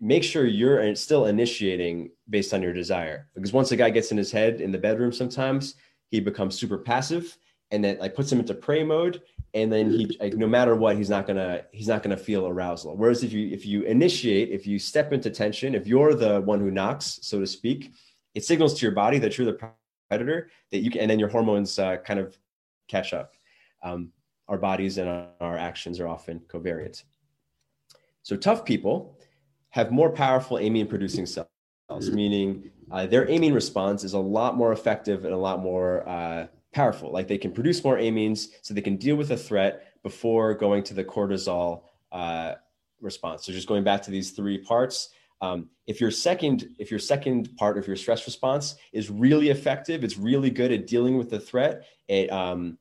[0.00, 3.28] make sure you're still initiating based on your desire.
[3.34, 5.74] Because once a guy gets in his head in the bedroom, sometimes
[6.10, 7.36] he becomes super passive
[7.70, 9.22] and then like puts him into prey mode.
[9.54, 12.96] And then he, like, no matter what, he's not gonna, he's not gonna feel arousal.
[12.96, 16.60] Whereas if you, if you initiate, if you step into tension, if you're the one
[16.60, 17.92] who knocks, so to speak,
[18.34, 19.72] it signals to your body that you're the
[20.10, 22.36] predator that you can, and then your hormones uh, kind of
[22.88, 23.32] catch up.
[23.82, 24.12] Um,
[24.48, 25.08] our bodies and
[25.40, 27.02] our actions are often covariant.
[28.22, 29.18] So tough people
[29.70, 31.48] have more powerful amine producing cells,
[31.90, 36.46] meaning uh, their amine response is a lot more effective and a lot more uh,
[36.72, 37.12] powerful.
[37.12, 40.82] Like they can produce more amines so they can deal with a threat before going
[40.84, 41.82] to the cortisol
[42.12, 42.54] uh,
[43.00, 43.44] response.
[43.44, 47.56] So just going back to these three parts, um, if your second if your second
[47.56, 51.38] part of your stress response is really effective, it's really good at dealing with the
[51.38, 51.84] threat.
[52.08, 52.76] It um,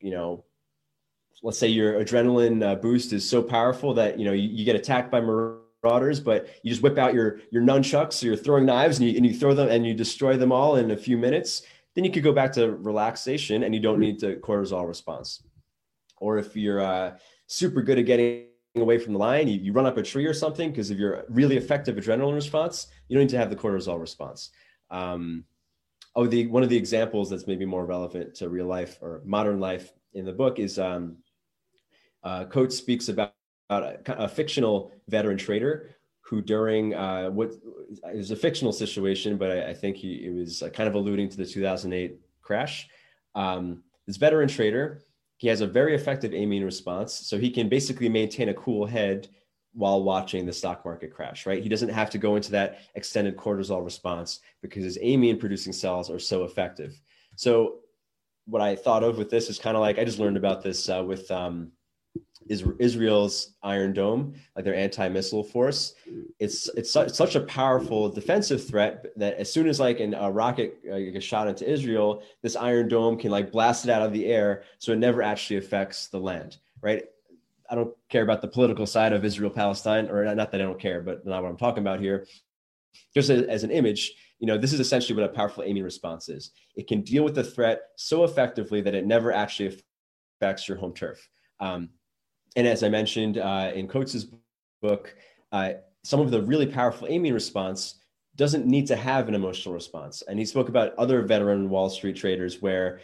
[0.00, 0.44] you know
[1.42, 4.76] let's say your adrenaline uh, boost is so powerful that you know you, you, get
[4.76, 8.98] attacked by marauders but you just whip out your your nunchucks so you're throwing knives
[8.98, 11.62] and you, and you throw them and you destroy them all in a few minutes
[11.94, 15.42] then you could go back to relaxation and you don't need to cortisol response.
[16.18, 19.86] Or if you're uh, super good at getting away from the lion you, you run
[19.86, 23.30] up a tree or something because of your really effective adrenaline response you don't need
[23.30, 24.50] to have the cortisol response.
[24.90, 25.44] Um,
[26.14, 29.60] oh the one of the examples that's maybe more relevant to real life or modern
[29.60, 31.16] life in the book is um,
[32.22, 33.34] uh, Coates speaks about,
[33.68, 35.90] about a, a, fictional veteran trader
[36.22, 37.52] who, during uh, what
[38.12, 41.28] is a fictional situation, but I, I think he it was uh, kind of alluding
[41.30, 42.88] to the 2008 crash.
[43.34, 45.02] Um, this veteran trader,
[45.38, 49.28] he has a very effective amine response, so he can basically maintain a cool head
[49.72, 51.62] while watching the stock market crash, right?
[51.62, 56.10] He doesn't have to go into that extended cortisol response because his amine producing cells
[56.10, 57.00] are so effective.
[57.36, 57.78] So
[58.46, 60.88] what I thought of with this is kind of like I just learned about this
[60.88, 61.70] uh, with um,
[62.48, 65.94] Israel's Iron Dome, like their anti-missile force.
[66.40, 70.30] It's it's, su- such a powerful defensive threat that as soon as like an, a
[70.30, 74.12] rocket uh, gets shot into Israel, this Iron Dome can like blast it out of
[74.12, 77.04] the air, so it never actually affects the land, right?
[77.70, 80.80] I don't care about the political side of Israel Palestine, or not that I don't
[80.80, 82.26] care, but not what I'm talking about here.
[83.14, 86.28] Just as, as an image, you know, this is essentially what a powerful amine response
[86.28, 86.50] is.
[86.74, 89.78] It can deal with the threat so effectively that it never actually
[90.40, 91.28] affects your home turf.
[91.60, 91.90] Um,
[92.56, 94.26] and as I mentioned uh, in Coates's
[94.82, 95.14] book,
[95.52, 97.96] uh, some of the really powerful amine response
[98.36, 100.22] doesn't need to have an emotional response.
[100.22, 103.00] And he spoke about other veteran Wall Street traders where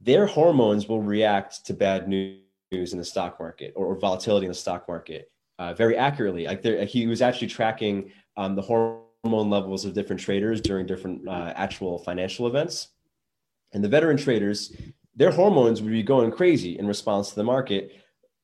[0.00, 4.50] their hormones will react to bad news in the stock market or, or volatility in
[4.50, 6.46] the stock market uh, very accurately.
[6.46, 11.52] Like he was actually tracking um, the hormone levels of different traders during different uh,
[11.54, 12.88] actual financial events.
[13.72, 14.74] And the veteran traders,
[15.14, 18.01] their hormones would be going crazy in response to the market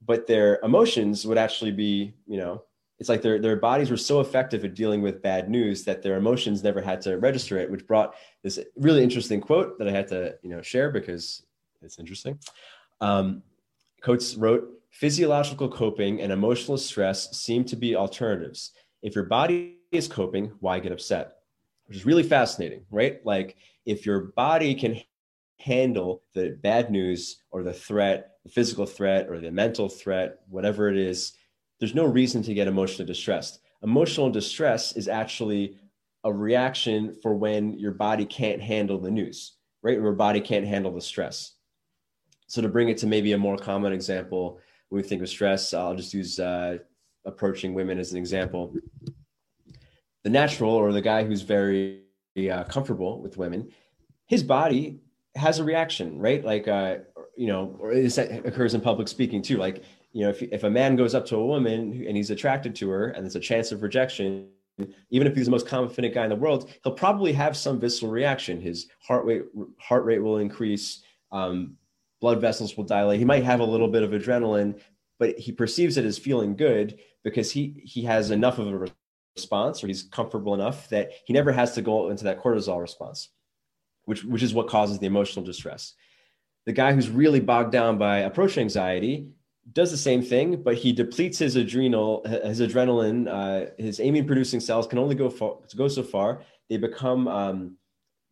[0.09, 2.64] but their emotions would actually be, you know,
[2.99, 6.16] it's like their, their bodies were so effective at dealing with bad news that their
[6.16, 10.09] emotions never had to register it, which brought this really interesting quote that I had
[10.09, 11.42] to, you know, share because
[11.83, 12.38] it's interesting.
[13.03, 13.42] Um,
[14.03, 18.73] Coates wrote, physiological coping and emotional stress seem to be alternatives.
[19.02, 21.35] If your body is coping, why get upset?
[21.87, 23.21] Which is really fascinating, right?
[23.25, 25.00] Like if your body can
[25.61, 30.88] handle the bad news or the threat, the physical threat or the mental threat, whatever
[30.88, 31.35] it is,
[31.79, 33.61] there's no reason to get emotionally distressed.
[33.83, 35.77] Emotional distress is actually
[36.25, 39.99] a reaction for when your body can't handle the news, right?
[39.99, 41.53] Your body can't handle the stress.
[42.46, 45.75] So to bring it to maybe a more common example, when we think of stress,
[45.75, 46.79] I'll just use uh,
[47.27, 48.75] approaching women as an example.
[50.25, 52.03] The natural or the guy who's very
[52.51, 53.71] uh, comfortable with women,
[54.27, 55.01] his body
[55.37, 56.44] has a reaction, right?
[56.44, 56.96] Like uh,
[57.38, 59.58] you know, or this occurs in public speaking too.
[59.58, 62.74] Like, you know, if, if a man goes up to a woman and he's attracted
[62.76, 64.48] to her and there's a chance of rejection,
[65.10, 68.10] even if he's the most confident guy in the world, he'll probably have some visceral
[68.10, 68.60] reaction.
[68.60, 69.44] His heart rate,
[69.78, 71.76] heart rate will increase, um,
[72.20, 73.20] blood vessels will dilate.
[73.20, 74.80] He might have a little bit of adrenaline,
[75.20, 78.88] but he perceives it as feeling good because he he has enough of a
[79.36, 83.28] response or he's comfortable enough that he never has to go into that cortisol response,
[84.06, 85.94] which which is what causes the emotional distress.
[86.67, 89.29] The guy who's really bogged down by approach anxiety
[89.73, 94.61] does the same thing, but he depletes his adrenal, his adrenaline, uh, his amine producing
[94.61, 96.42] cells can only go far, go so far.
[96.69, 97.77] They become um,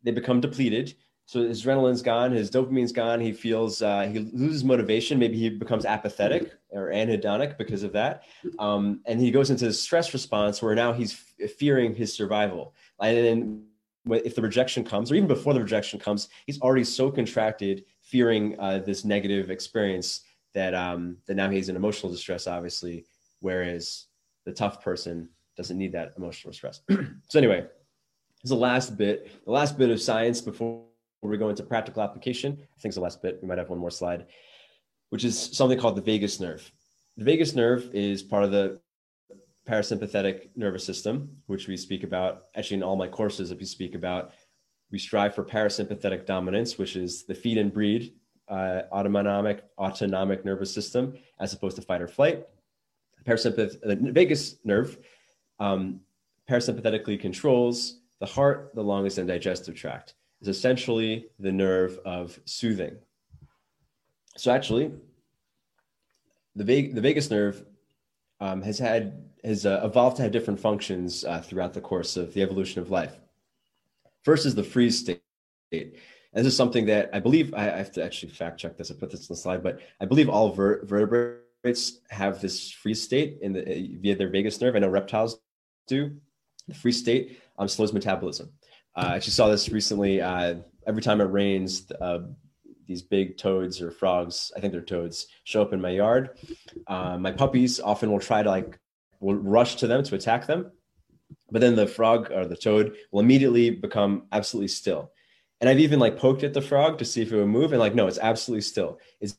[0.03, 0.95] they become depleted.
[1.25, 3.19] So his adrenaline's gone, his dopamine's gone.
[3.19, 5.19] He feels uh, he loses motivation.
[5.19, 8.23] Maybe he becomes apathetic or anhedonic because of that,
[8.59, 11.13] um, and he goes into a stress response where now he's
[11.57, 12.73] fearing his survival.
[13.01, 13.63] And then
[14.09, 18.57] if the rejection comes, or even before the rejection comes, he's already so contracted, fearing
[18.59, 20.21] uh, this negative experience
[20.53, 23.05] that um, that now he's in emotional distress, obviously,
[23.41, 24.05] whereas
[24.45, 26.81] the tough person doesn't need that emotional stress.
[27.29, 27.65] so anyway,
[28.43, 30.83] is the last bit, the last bit of science before
[31.21, 32.53] we go into practical application.
[32.53, 33.39] I think it's the last bit.
[33.41, 34.27] We might have one more slide,
[35.09, 36.71] which is something called the vagus nerve.
[37.17, 38.79] The vagus nerve is part of the
[39.67, 43.51] parasympathetic nervous system, which we speak about actually in all my courses.
[43.51, 44.31] If you speak about,
[44.91, 48.13] we strive for parasympathetic dominance, which is the feed and breed
[48.49, 52.45] uh, autonomic autonomic nervous system as opposed to fight or flight.
[53.25, 54.97] Parasympath- the vagus nerve
[55.59, 55.99] um,
[56.49, 60.15] parasympathetically controls the heart, the lungs, and digestive tract.
[60.41, 62.95] Is essentially the nerve of soothing.
[64.37, 64.91] So actually,
[66.55, 67.65] the, vag- the vagus nerve
[68.39, 72.33] um, has had has uh, evolved to have different functions uh, throughout the course of
[72.33, 73.19] the evolution of life.
[74.27, 75.21] First is the freeze state.
[75.71, 75.93] And
[76.33, 78.91] this is something that I believe I, have to actually fact check this.
[78.91, 83.01] I put this in the slide, but I believe all ver- vertebrates have this freeze
[83.01, 84.75] state in the via their vagus nerve.
[84.75, 85.39] I know reptiles
[85.87, 86.13] do.
[86.67, 88.51] The freeze state um, slows metabolism.
[88.97, 90.19] Uh, I actually saw this recently.
[90.19, 90.55] Uh,
[90.85, 92.19] every time it rains, uh,
[92.85, 96.31] these big toads or frogs, I think they're toads, show up in my yard.
[96.85, 98.77] Uh, my puppies often will try to like
[99.21, 100.69] will rush to them to attack them,
[101.51, 105.11] but then the frog or the toad will immediately become absolutely still
[105.59, 107.79] and I've even like poked at the frog to see if it would move, and
[107.79, 108.99] like, no, it's absolutely still.
[109.19, 109.37] It's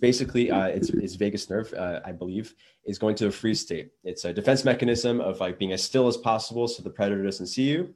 [0.00, 2.54] basically uh, its, its vagus nerve, uh, I believe,
[2.84, 3.90] is going to a freeze state.
[4.04, 7.48] It's a defense mechanism of like being as still as possible so the predator doesn't
[7.48, 7.94] see you.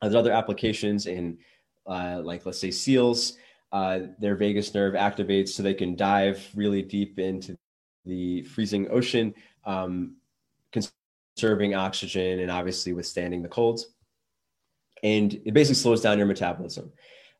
[0.00, 1.38] There's other applications in,
[1.86, 3.36] uh, like let's say seals,
[3.72, 7.58] uh, their vagus nerve activates so they can dive really deep into
[8.04, 10.14] the freezing ocean, um,
[11.38, 13.86] conserving oxygen and obviously withstanding the colds
[15.02, 16.92] and it basically slows down your metabolism,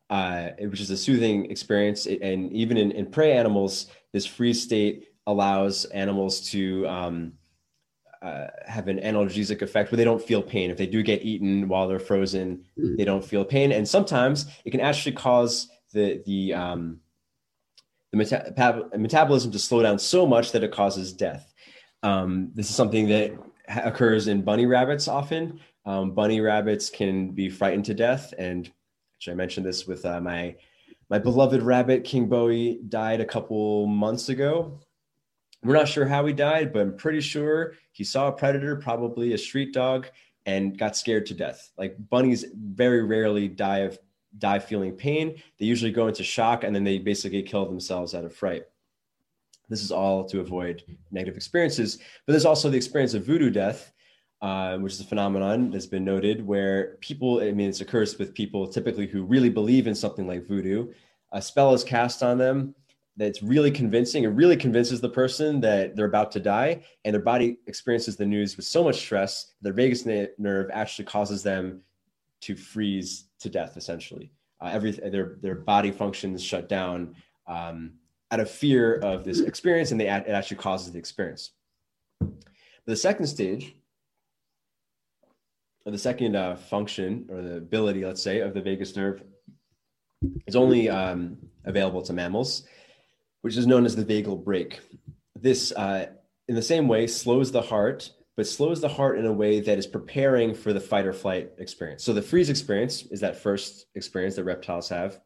[0.09, 2.05] uh, which is a soothing experience.
[2.05, 7.33] And even in, in prey animals, this freeze state allows animals to um,
[8.21, 10.71] uh, have an analgesic effect where they don't feel pain.
[10.71, 12.97] If they do get eaten while they're frozen, mm.
[12.97, 13.71] they don't feel pain.
[13.71, 16.99] And sometimes it can actually cause the the um,
[18.11, 21.53] the meta- metabolism to slow down so much that it causes death.
[22.01, 23.33] Um, this is something that
[23.69, 25.59] occurs in bunny rabbits often.
[25.85, 28.71] Um, bunny rabbits can be frightened to death, and
[29.27, 30.55] I mentioned this with uh, my
[31.09, 34.79] my beloved rabbit King Bowie died a couple months ago.
[35.63, 39.33] We're not sure how he died, but I'm pretty sure he saw a predator, probably
[39.33, 40.07] a street dog,
[40.45, 41.71] and got scared to death.
[41.77, 43.99] Like bunnies very rarely die of
[44.37, 45.41] die feeling pain.
[45.57, 48.63] They usually go into shock and then they basically kill themselves out of fright.
[49.69, 51.97] This is all to avoid negative experiences.
[52.25, 53.93] But there's also the experience of voodoo death,
[54.41, 58.33] uh, which is a phenomenon that's been noted where people, I mean, it occurs with
[58.33, 60.91] people typically who really believe in something like voodoo.
[61.31, 62.73] A spell is cast on them
[63.19, 64.23] that's really convincing.
[64.23, 68.25] It really convinces the person that they're about to die, and their body experiences the
[68.25, 71.81] news with so much stress, their vagus nerve actually causes them
[72.41, 74.31] to freeze to death, essentially.
[74.61, 77.13] Uh, every, their, their body functions shut down
[77.47, 77.91] um,
[78.31, 81.51] out of fear of this experience, and they, it actually causes the experience.
[82.19, 82.29] But
[82.85, 83.75] the second stage
[85.85, 89.23] or the second uh, function or the ability, let's say, of the vagus nerve
[90.45, 92.63] is only um, available to mammals,
[93.41, 94.81] which is known as the vagal brake.
[95.35, 96.07] This, uh,
[96.47, 99.77] in the same way, slows the heart, but slows the heart in a way that
[99.77, 102.03] is preparing for the fight or flight experience.
[102.03, 105.19] So the freeze experience is that first experience that reptiles have.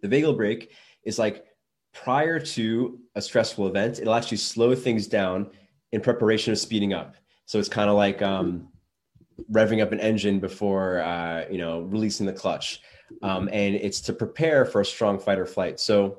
[0.00, 0.70] The vagal brake
[1.04, 1.44] is like
[1.92, 5.50] prior to a stressful event, it'll actually slow things down
[5.92, 7.16] in preparation of speeding up.
[7.46, 8.68] So it's kind of like um,
[9.50, 12.80] revving up an engine before uh, you know releasing the clutch,
[13.22, 15.80] um, and it's to prepare for a strong fight or flight.
[15.80, 16.18] So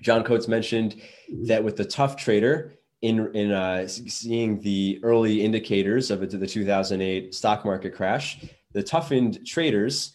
[0.00, 1.00] John Coates mentioned
[1.44, 7.34] that with the tough trader, in in uh, seeing the early indicators of the 2008
[7.34, 8.38] stock market crash,
[8.72, 10.14] the toughened traders,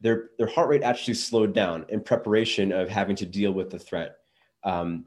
[0.00, 3.78] their their heart rate actually slowed down in preparation of having to deal with the
[3.78, 4.16] threat.
[4.64, 5.06] Um,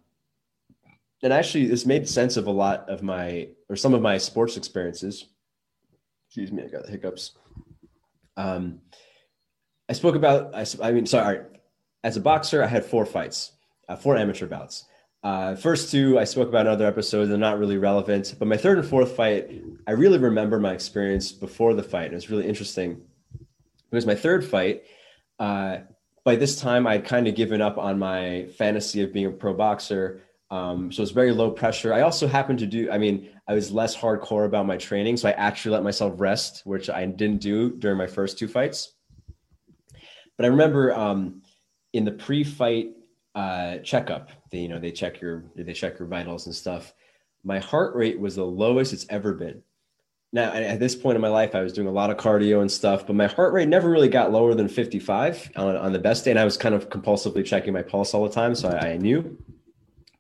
[1.24, 4.58] and actually, this made sense of a lot of my or some of my sports
[4.58, 5.26] experiences.
[6.28, 7.32] Excuse me, I got the hiccups.
[8.38, 8.82] Um,
[9.90, 10.54] I spoke about.
[10.54, 11.42] I, I mean, sorry.
[12.04, 13.54] As a boxer, I had four fights,
[13.88, 14.86] uh, four amateur bouts.
[15.24, 17.30] Uh, first two I spoke about in other episodes.
[17.30, 19.50] They're not really relevant, but my third and fourth fight,
[19.88, 22.12] I really remember my experience before the fight.
[22.12, 23.02] It was really interesting.
[23.94, 24.86] It was my third fight.
[25.38, 25.78] Uh,
[26.26, 29.54] by this time, I'd kind of given up on my fantasy of being a pro
[29.54, 30.24] boxer.
[30.50, 31.94] Um, so it's very low pressure.
[31.94, 35.18] I also happened to do, I mean, I was less hardcore about my training.
[35.18, 38.94] So I actually let myself rest, which I didn't do during my first two fights.
[40.38, 41.44] But I remember um,
[41.94, 42.94] in the pre fight
[43.36, 44.30] uh, checkup.
[44.52, 46.94] They, you know, they check your they check your vitals and stuff.
[47.44, 49.62] My heart rate was the lowest it's ever been.
[50.34, 52.72] Now, at this point in my life, I was doing a lot of cardio and
[52.72, 56.26] stuff, but my heart rate never really got lower than 55 on, on the best
[56.26, 56.32] day.
[56.32, 58.56] And I was kind of compulsively checking my pulse all the time.
[58.56, 59.38] So I, I knew.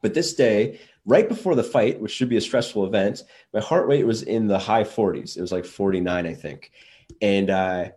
[0.03, 3.87] But this day, right before the fight, which should be a stressful event, my heart
[3.87, 5.35] rate was in the high 40s.
[5.35, 6.71] It was like 49, I think.
[7.19, 7.89] And uh,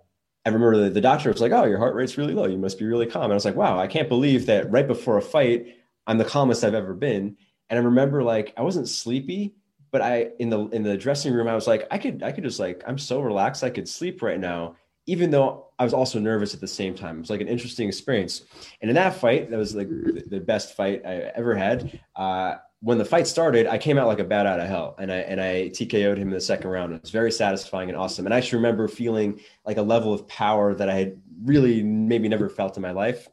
[0.46, 2.46] I remember the, the doctor was like, "Oh, your heart rate's really low.
[2.46, 4.86] You must be really calm." And I was like, "Wow, I can't believe that right
[4.86, 5.66] before a fight,
[6.06, 7.36] I'm the calmest I've ever been."
[7.68, 9.56] And I remember like I wasn't sleepy,
[9.90, 12.44] but I in the in the dressing room, I was like, I could I could
[12.44, 14.76] just like I'm so relaxed, I could sleep right now,
[15.06, 17.16] even though I was also nervous at the same time.
[17.16, 18.42] It was like an interesting experience.
[18.80, 22.00] And in that fight, that was like the best fight I ever had.
[22.14, 25.10] Uh, when the fight started, I came out like a bat out of hell, and
[25.10, 26.92] I and I TKO'd him in the second round.
[26.92, 28.26] It was very satisfying and awesome.
[28.26, 32.28] And I actually remember feeling like a level of power that I had really maybe
[32.28, 33.28] never felt in my life.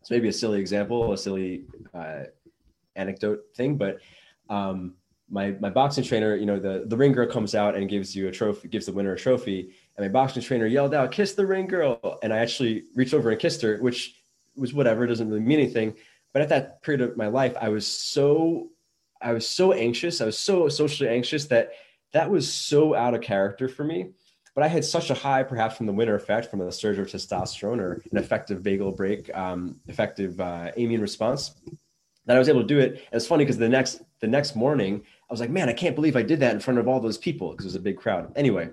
[0.00, 2.24] It's maybe a silly example, a silly uh,
[2.94, 3.98] anecdote thing, but
[4.48, 4.94] um,
[5.28, 8.28] my my boxing trainer, you know, the the ring girl comes out and gives you
[8.28, 11.46] a trophy, gives the winner a trophy, and my boxing trainer yelled out, "Kiss the
[11.46, 14.16] ring girl!" And I actually reached over and kissed her, which
[14.56, 15.94] was whatever, it doesn't really mean anything
[16.36, 18.68] but at that period of my life, I was so
[19.22, 20.20] I was so anxious.
[20.20, 21.70] I was so socially anxious that
[22.12, 24.10] that was so out of character for me.
[24.54, 27.06] But I had such a high, perhaps from the winter effect, from the surge of
[27.06, 31.54] testosterone or an effective vagal brake, um, effective uh, response,
[32.26, 32.90] that I was able to do it.
[32.90, 35.94] And it's funny because the next the next morning, I was like, man, I can't
[35.94, 37.96] believe I did that in front of all those people because it was a big
[37.96, 38.32] crowd.
[38.36, 38.70] Anyway,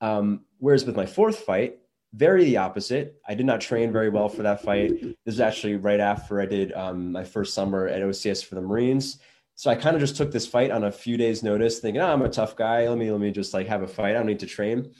[0.00, 1.78] um, whereas with my fourth fight,
[2.14, 3.20] very the opposite.
[3.28, 5.00] I did not train very well for that fight.
[5.00, 8.62] This is actually right after I did um, my first summer at OCS for the
[8.62, 9.18] Marines.
[9.54, 12.12] So I kind of just took this fight on a few days' notice, thinking, oh,
[12.12, 12.88] I'm a tough guy.
[12.88, 14.10] Let me let me just like have a fight.
[14.10, 14.92] I don't need to train.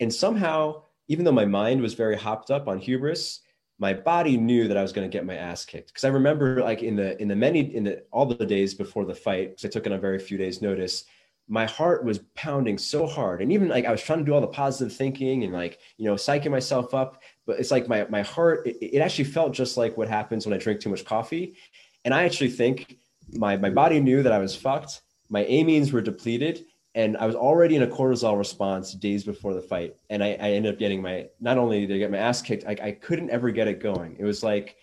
[0.00, 3.40] And somehow, even though my mind was very hopped up on hubris,
[3.80, 5.88] my body knew that I was going to get my ass kicked.
[5.88, 9.04] Because I remember, like in the in the many in the all the days before
[9.04, 11.04] the fight, because I took it on a very few days' notice
[11.50, 13.42] my heart was pounding so hard.
[13.42, 16.04] And even like i was trying to do all the positive thinking and like you
[16.04, 19.76] know psyching myself up but it's like my my heart it, it, actually felt just
[19.76, 21.56] like what happens when i drink too much coffee.
[22.04, 22.96] And i actually think
[23.32, 25.02] my my body knew that i was fucked.
[25.28, 29.62] My amines were depleted and i was already in a cortisol response days before the
[29.62, 32.42] fight and i, I ended up getting my not only did i get my ass
[32.42, 34.76] kicked I, I couldn't ever get it going it was like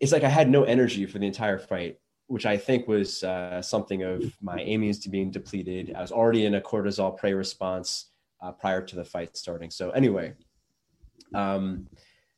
[0.00, 1.98] it's like i had no energy for the entire fight
[2.28, 5.94] which I think was uh, something of my amines to being depleted.
[5.94, 8.10] I was already in a cortisol prey response
[8.40, 9.70] uh, prior to the fight starting.
[9.70, 10.34] So anyway,
[11.34, 11.86] um,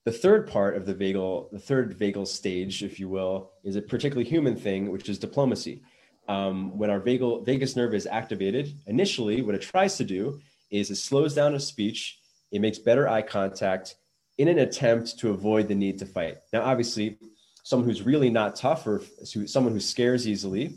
[0.05, 3.83] the third part of the vagal, the third vagal stage, if you will, is a
[3.83, 5.83] particularly human thing, which is diplomacy.
[6.29, 10.91] Um, when our vagal vagus nerve is activated, initially, what it tries to do is
[10.91, 12.19] it slows down a speech,
[12.53, 13.97] it makes better eye contact
[14.37, 16.37] in an attempt to avoid the need to fight.
[16.53, 17.19] Now, obviously,
[17.63, 20.75] someone who's really not tough or someone who scares easily,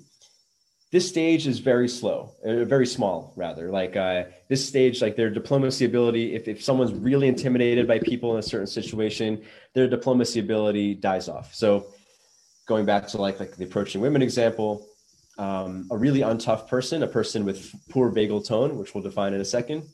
[0.91, 3.71] this stage is very slow, uh, very small rather.
[3.71, 8.33] Like uh, this stage, like their diplomacy ability, if, if someone's really intimidated by people
[8.33, 9.41] in a certain situation,
[9.73, 11.53] their diplomacy ability dies off.
[11.53, 11.87] So
[12.67, 14.85] going back to like like the approaching women example,
[15.37, 19.41] um, a really untough person, a person with poor vagal tone, which we'll define in
[19.41, 19.87] a second,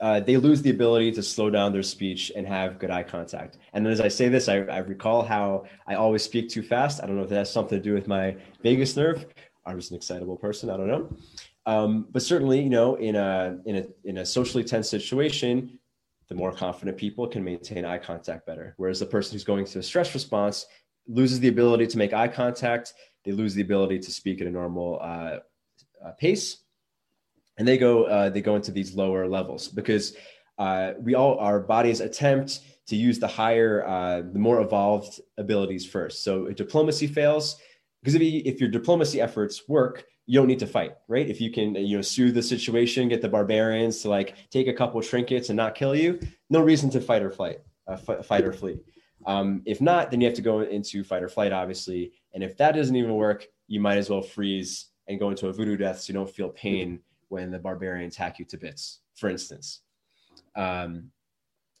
[0.00, 3.58] uh, they lose the ability to slow down their speech and have good eye contact.
[3.72, 7.02] And as I say this, I, I, recall how I always speak too fast.
[7.02, 9.26] I don't know if that has something to do with my vagus nerve.
[9.66, 10.70] I was an excitable person.
[10.70, 11.16] I don't know.
[11.66, 15.78] Um, but certainly, you know, in a in a in a socially tense situation,
[16.28, 18.74] the more confident people can maintain eye contact better.
[18.76, 20.66] Whereas the person who's going through a stress response
[21.08, 22.94] loses the ability to make eye contact.
[23.28, 25.40] They lose the ability to speak at a normal uh,
[26.02, 26.64] uh, pace
[27.58, 30.16] and they go uh, they go into these lower levels because
[30.56, 35.84] uh, we all our bodies attempt to use the higher, uh, the more evolved abilities
[35.84, 36.24] first.
[36.24, 37.56] So if diplomacy fails,
[38.00, 41.28] because if, you, if your diplomacy efforts work, you don't need to fight, right?
[41.28, 44.72] If you can, you know, soothe the situation, get the barbarians to like take a
[44.72, 46.18] couple trinkets and not kill you,
[46.48, 48.78] no reason to fight or flight, uh, f- fight or flee.
[49.26, 52.12] Um, if not, then you have to go into fight or flight, obviously.
[52.34, 55.52] And if that doesn't even work, you might as well freeze and go into a
[55.52, 59.28] voodoo death so you don't feel pain when the barbarians hack you to bits, for
[59.28, 59.80] instance.
[60.56, 61.10] Um,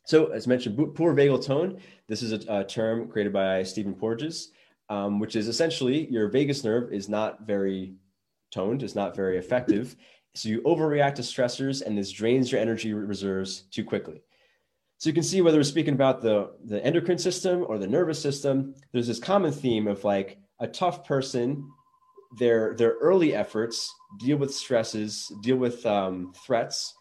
[0.06, 1.80] so, as mentioned, poor vagal tone.
[2.06, 4.52] This is a, a term created by Stephen Porges,
[4.88, 7.94] um, which is essentially your vagus nerve is not very
[8.50, 9.96] toned, it's not very effective.
[10.34, 14.22] So you overreact to stressors, and this drains your energy reserves too quickly.
[14.98, 18.20] So you can see whether we're speaking about the, the endocrine system or the nervous
[18.20, 21.70] system, there's this common theme of like a tough person,
[22.38, 26.94] their their early efforts deal with stresses, deal with um, threats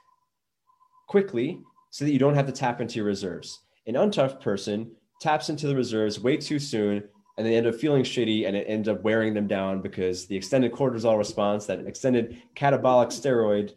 [1.07, 3.61] quickly, so that you don't have to tap into your reserves.
[3.87, 7.03] An untough person taps into the reserves way too soon,
[7.35, 10.35] and they end up feeling shitty, and it ends up wearing them down because the
[10.35, 13.73] extended cortisol response, that extended catabolic steroid,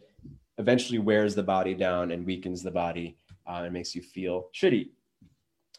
[0.59, 3.17] eventually wears the body down and weakens the body
[3.47, 4.89] uh, and makes you feel shitty.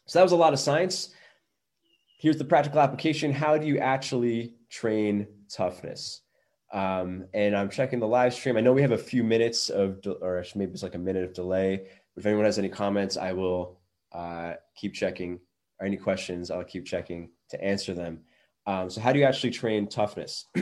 [0.07, 1.15] So that was a lot of science.
[2.19, 3.33] Here's the practical application.
[3.33, 6.23] How do you actually train toughness?
[6.73, 8.57] Um, and I'm checking the live stream.
[8.57, 11.35] I know we have a few minutes of, or maybe it's like a minute of
[11.35, 11.87] delay.
[12.17, 13.81] If anyone has any comments, I will
[14.13, 15.41] uh, keep checking.
[15.81, 18.21] Or any questions, I'll keep checking to answer them.
[18.67, 20.47] Um, so, how do you actually train toughness?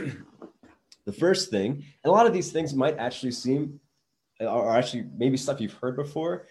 [1.05, 3.79] the first thing, and a lot of these things might actually seem,
[4.39, 6.47] are actually maybe stuff you've heard before,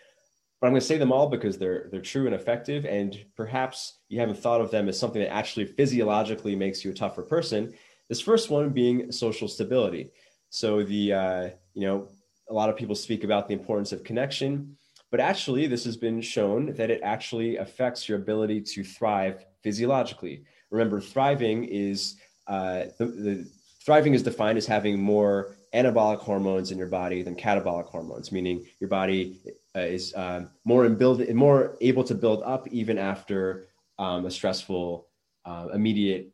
[0.60, 3.98] but I'm going to say them all because they're they're true and effective, and perhaps
[4.08, 7.72] you haven't thought of them as something that actually physiologically makes you a tougher person.
[8.08, 10.10] This first one being social stability.
[10.50, 12.08] So the uh, you know
[12.50, 14.76] a lot of people speak about the importance of connection,
[15.10, 20.44] but actually this has been shown that it actually affects your ability to thrive physiologically.
[20.70, 22.16] Remember, thriving is
[22.48, 23.50] uh, the, the
[23.84, 28.66] thriving is defined as having more anabolic hormones in your body than catabolic hormones, meaning
[28.80, 29.38] your body
[29.76, 33.68] uh, is um, more in build, more able to build up even after
[33.98, 35.06] um, a stressful,
[35.44, 36.32] uh, immediate,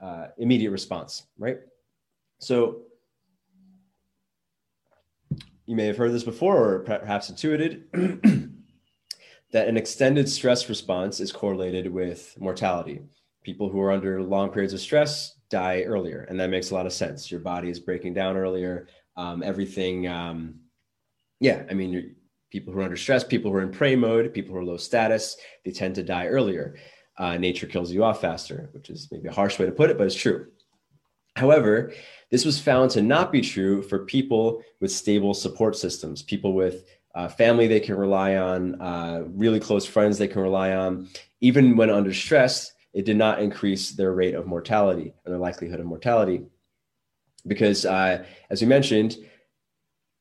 [0.00, 1.58] uh, immediate response, right?
[2.38, 2.82] So
[5.66, 7.84] you may have heard this before, or perhaps intuited.
[9.52, 13.00] that an extended stress response is correlated with mortality.
[13.42, 16.86] People who are under long periods of stress die earlier, and that makes a lot
[16.86, 17.30] of sense.
[17.30, 18.88] Your body is breaking down earlier.
[19.16, 20.60] Um, everything, um,
[21.40, 21.64] yeah.
[21.70, 22.16] I mean,
[22.50, 24.76] people who are under stress, people who are in prey mode, people who are low
[24.76, 26.76] status, they tend to die earlier.
[27.16, 29.98] Uh, nature kills you off faster, which is maybe a harsh way to put it,
[29.98, 30.46] but it's true.
[31.34, 31.92] However,
[32.30, 36.84] this was found to not be true for people with stable support systems, people with
[37.14, 41.08] uh, family they can rely on, uh, really close friends they can rely on.
[41.40, 45.80] Even when under stress, it did not increase their rate of mortality or their likelihood
[45.80, 46.42] of mortality.
[47.46, 49.16] Because, uh, as we mentioned,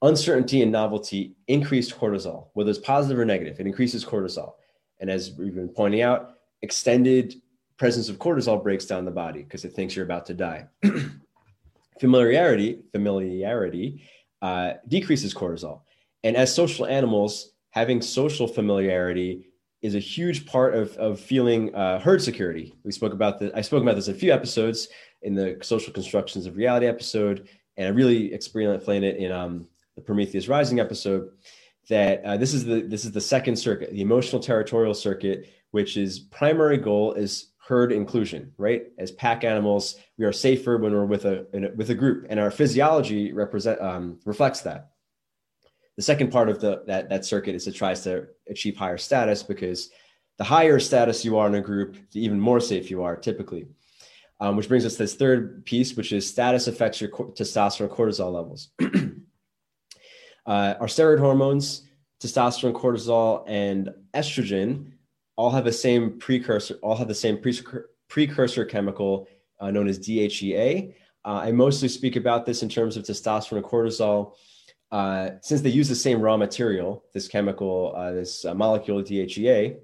[0.02, 4.54] uncertainty and novelty increased cortisol, whether it's positive or negative, it increases cortisol.
[5.00, 7.36] And as we've been pointing out, extended
[7.78, 10.68] presence of cortisol breaks down the body because it thinks you're about to die.
[12.00, 14.04] familiarity, familiarity
[14.42, 15.82] uh, decreases cortisol.
[16.24, 19.50] And as social animals, having social familiarity
[19.82, 22.74] is a huge part of, of feeling uh, herd security.
[22.84, 23.52] We spoke about this.
[23.54, 24.88] I spoke about this a few episodes
[25.22, 30.02] in the social constructions of reality episode, and I really explained it in um, the
[30.02, 31.30] Prometheus Rising episode.
[31.90, 35.96] That uh, this is the this is the second circuit, the emotional territorial circuit, which
[35.96, 38.52] is primary goal is herd inclusion.
[38.58, 42.26] Right, as pack animals, we are safer when we're with a, a with a group,
[42.30, 44.90] and our physiology represent um, reflects that.
[45.98, 49.44] The second part of the that that circuit is it tries to achieve higher status
[49.44, 49.90] because
[50.38, 53.68] the higher status you are in a group, the even more safe you are typically.
[54.40, 58.32] Um, which brings us to this third piece, which is status affects your testosterone cortisol
[58.32, 58.70] levels.
[60.46, 61.88] uh, our steroid hormones,
[62.22, 64.92] testosterone, cortisol, and estrogen
[65.38, 67.42] all have the same precursor, all have the same
[68.10, 69.28] precursor chemical
[69.60, 70.94] uh, known as DHEA.
[71.26, 74.34] Uh, I mostly speak about this in terms of testosterone and cortisol
[74.92, 79.78] uh, since they use the same raw material, this chemical, uh, this uh, molecule DHEA,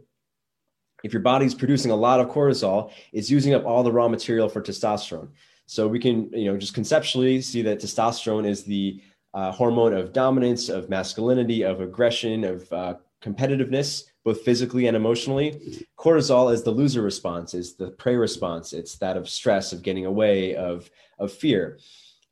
[1.04, 4.48] if your body's producing a lot of cortisol, it's using up all the raw material
[4.48, 5.30] for testosterone.
[5.66, 9.02] So we can, you know, just conceptually see that testosterone is the
[9.34, 15.86] uh, hormone of dominance, of masculinity, of aggression, of uh, competitiveness, both physically and emotionally.
[15.98, 18.72] Cortisol is the loser response, is the prey response.
[18.72, 20.90] It's that of stress, of getting away, of
[21.20, 21.80] of fear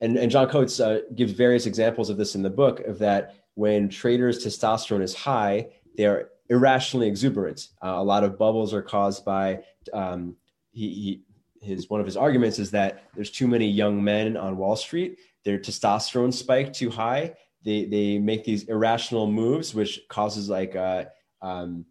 [0.01, 3.35] and, and John Coates uh, gives various examples of this in the book of that
[3.53, 7.69] when traders' testosterone is high, they're irrationally exuberant.
[7.83, 10.35] Uh, a lot of bubbles are caused by um,
[10.71, 11.21] he, he
[11.61, 15.19] his one of his arguments is that there's too many young men on Wall Street.
[15.45, 17.35] Their testosterone spike too high.
[17.63, 21.05] They they make these irrational moves, which causes like uh,
[21.41, 21.85] um,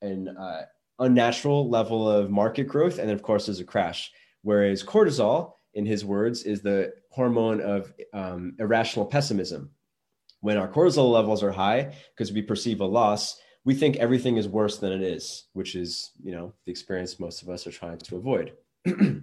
[0.00, 0.62] an uh,
[1.00, 4.12] unnatural level of market growth, and then of course there's a crash.
[4.42, 9.70] Whereas cortisol, in his words, is the hormone of um, irrational pessimism.
[10.40, 14.48] When our cortisol levels are high, because we perceive a loss, we think everything is
[14.48, 17.98] worse than it is, which is you know the experience most of us are trying
[17.98, 18.52] to avoid.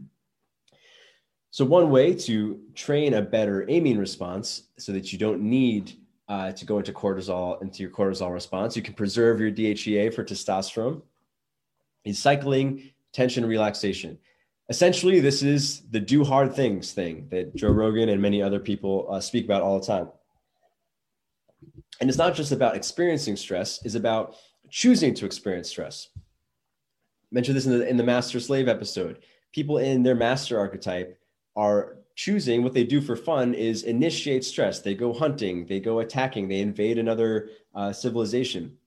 [1.50, 5.94] so one way to train a better amine response so that you don't need
[6.28, 10.24] uh, to go into cortisol into your cortisol response you can preserve your dhea for
[10.24, 11.02] testosterone
[12.04, 14.18] is cycling tension relaxation
[14.70, 19.08] essentially this is the do hard things thing that joe rogan and many other people
[19.10, 20.08] uh, speak about all the time
[22.02, 24.36] and it's not just about experiencing stress it's about
[24.70, 26.20] choosing to experience stress I
[27.32, 29.20] mentioned this in the, in the master slave episode
[29.54, 31.20] people in their master archetype
[31.56, 34.80] are choosing what they do for fun is initiate stress.
[34.80, 38.78] They go hunting, they go attacking, they invade another uh, civilization.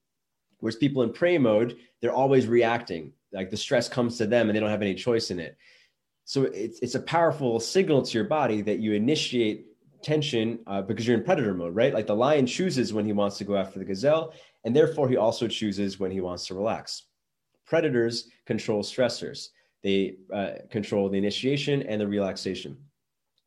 [0.61, 3.13] Whereas people in prey mode, they're always reacting.
[3.33, 5.57] Like the stress comes to them and they don't have any choice in it.
[6.25, 9.67] So it's, it's a powerful signal to your body that you initiate
[10.03, 11.95] tension uh, because you're in predator mode, right?
[11.95, 15.17] Like the lion chooses when he wants to go after the gazelle, and therefore he
[15.17, 17.05] also chooses when he wants to relax.
[17.67, 19.49] Predators control stressors.
[19.83, 22.77] They uh, control the initiation and the relaxation.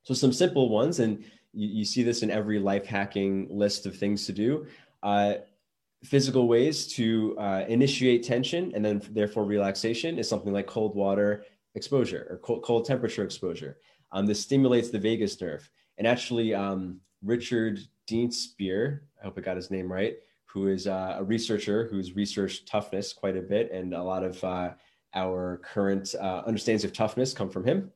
[0.03, 1.23] So some simple ones, and
[1.53, 4.65] you, you, see this in every life hacking list of things to do.
[5.03, 5.35] Uh,
[6.03, 11.45] physical ways to uh, initiate tension and then therefore relaxation is something like cold water
[11.75, 13.77] exposure or cold, cold temperature exposure.
[14.11, 15.69] Um, this stimulates the vagus nerve.
[15.97, 17.79] And actually, um, Richard
[18.09, 23.13] Spear—I hope I got his name right, who is uh, a researcher who's researched toughness
[23.13, 24.71] quite a bit and a lot of uh,
[25.13, 27.91] our current uh, understandings of toughness come from him.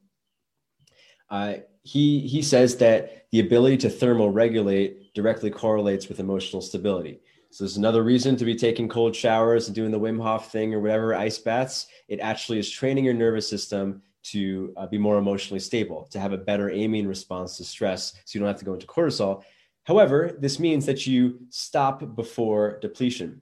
[1.30, 7.20] Uh, he, he says that the ability to thermoregulate directly correlates with emotional stability.
[7.56, 10.74] So there's another reason to be taking cold showers and doing the Wim Hof thing
[10.74, 11.88] or whatever, ice baths.
[12.10, 16.34] It actually is training your nervous system to uh, be more emotionally stable, to have
[16.34, 19.42] a better amine response to stress so you don't have to go into cortisol.
[19.86, 23.42] However, this means that you stop before depletion.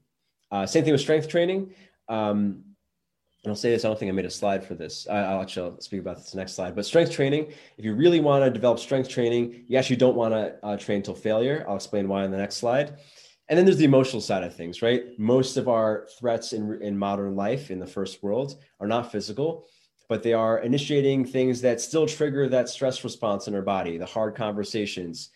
[0.51, 1.73] Uh, same thing with strength training.
[2.07, 2.65] Um,
[3.43, 5.07] and I'll say this, I don't think I made a slide for this.
[5.09, 6.75] I'll actually speak about this next slide.
[6.75, 10.35] But strength training, if you really want to develop strength training, you actually don't want
[10.35, 11.65] to uh, train until failure.
[11.67, 12.99] I'll explain why in the next slide.
[13.49, 15.17] And then there's the emotional side of things, right?
[15.19, 19.67] Most of our threats in, in modern life in the first world are not physical,
[20.07, 24.05] but they are initiating things that still trigger that stress response in our body, the
[24.05, 25.29] hard conversations,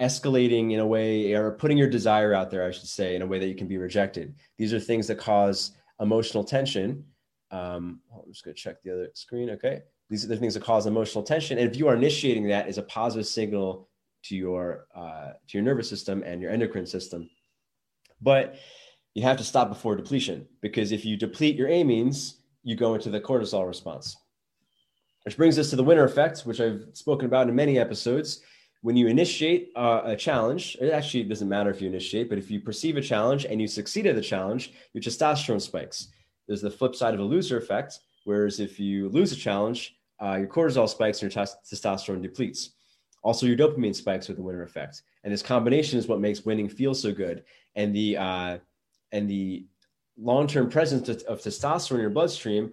[0.00, 3.26] escalating in a way, or putting your desire out there, I should say, in a
[3.26, 4.34] way that you can be rejected.
[4.56, 7.04] These are things that cause emotional tension
[7.52, 9.50] um, I'm just going to check the other screen.
[9.50, 9.82] Okay.
[10.08, 11.58] These are the things that cause emotional tension.
[11.58, 13.88] And if you are initiating that, is a positive signal
[14.24, 17.28] to your, uh, to your nervous system and your endocrine system.
[18.20, 18.56] But
[19.14, 23.10] you have to stop before depletion because if you deplete your amines, you go into
[23.10, 24.16] the cortisol response.
[25.24, 28.40] Which brings us to the winner effect, which I've spoken about in many episodes.
[28.80, 32.50] When you initiate uh, a challenge, it actually doesn't matter if you initiate, but if
[32.50, 36.08] you perceive a challenge and you succeed at the challenge, your testosterone spikes.
[36.48, 40.36] There's the flip side of a loser effect, whereas if you lose a challenge, uh,
[40.36, 42.70] your cortisol spikes and your testosterone depletes.
[43.22, 46.68] Also, your dopamine spikes with the winner effect, and this combination is what makes winning
[46.68, 47.44] feel so good.
[47.76, 48.58] And the uh,
[49.12, 49.66] and the
[50.18, 52.72] long-term presence of, of testosterone in your bloodstream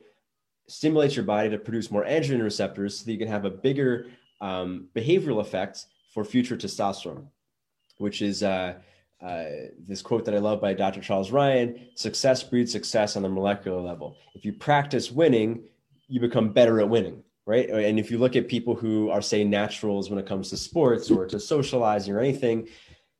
[0.68, 4.08] stimulates your body to produce more androgen receptors, so that you can have a bigger
[4.42, 7.28] um, behavioral effect for future testosterone,
[7.98, 8.74] which is uh,
[9.22, 9.46] uh,
[9.80, 11.02] this quote that I love by Dr.
[11.02, 14.18] Charles Ryan success breeds success on the molecular level.
[14.34, 15.64] If you practice winning,
[16.08, 17.72] you become better at winning, right?
[17.72, 20.58] Uh, and if you look at people who are, say, naturals when it comes to
[20.58, 22.68] sports or to socializing or anything,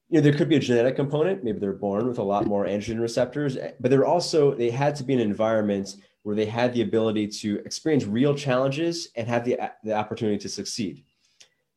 [0.10, 1.44] you know, there could be a genetic component.
[1.44, 4.96] Maybe they're born with a lot more androgen receptors, eh, but they're also, they had
[4.98, 9.28] to be in an environment where they had the ability to experience real challenges and
[9.28, 11.04] have the, the opportunity to succeed.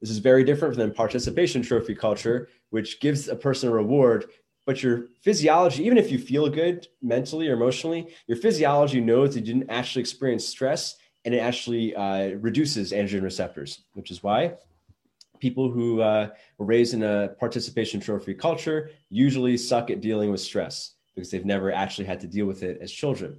[0.03, 4.27] This is very different than participation trophy culture, which gives a person a reward,
[4.67, 9.41] but your physiology, even if you feel good mentally or emotionally, your physiology knows you
[9.41, 14.55] didn't actually experience stress and it actually uh, reduces androgen receptors, which is why
[15.43, 20.41] people who uh, were raised in a participation trophy culture usually suck at dealing with
[20.41, 23.37] stress because they've never actually had to deal with it as children.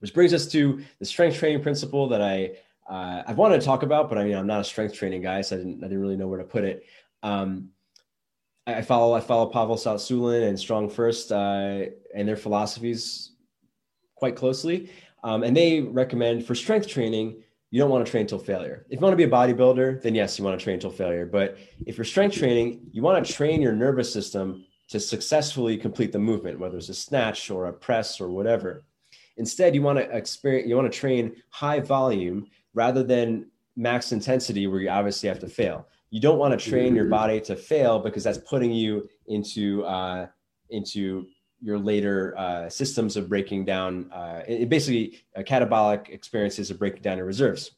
[0.00, 2.52] Which brings us to the strength training principle that I
[2.88, 5.42] uh, I've wanted to talk about, but I mean, I'm not a strength training guy,
[5.42, 6.84] so I didn't, I didn't really know where to put it.
[7.22, 7.68] Um,
[8.66, 13.32] I follow I follow Pavel Tsatsouline and StrongFirst uh, and their philosophies
[14.14, 14.90] quite closely,
[15.24, 18.86] um, and they recommend for strength training you don't want to train till failure.
[18.88, 21.26] If you want to be a bodybuilder, then yes, you want to train till failure.
[21.26, 26.12] But if you're strength training, you want to train your nervous system to successfully complete
[26.12, 28.84] the movement, whether it's a snatch or a press or whatever.
[29.36, 34.66] Instead, you want to experience, you want to train high volume rather than max intensity,
[34.66, 35.86] where you obviously have to fail.
[36.10, 40.26] You don't want to train your body to fail because that's putting you into uh,
[40.70, 41.26] into
[41.60, 47.02] your later uh, systems of breaking down, uh, it basically uh, catabolic experiences of breaking
[47.02, 47.72] down your reserves,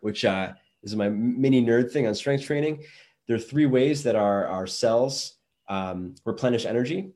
[0.00, 0.52] which uh,
[0.82, 2.82] is my mini nerd thing on strength training.
[3.26, 5.34] There are three ways that our, our cells
[5.68, 7.12] um, replenish energy.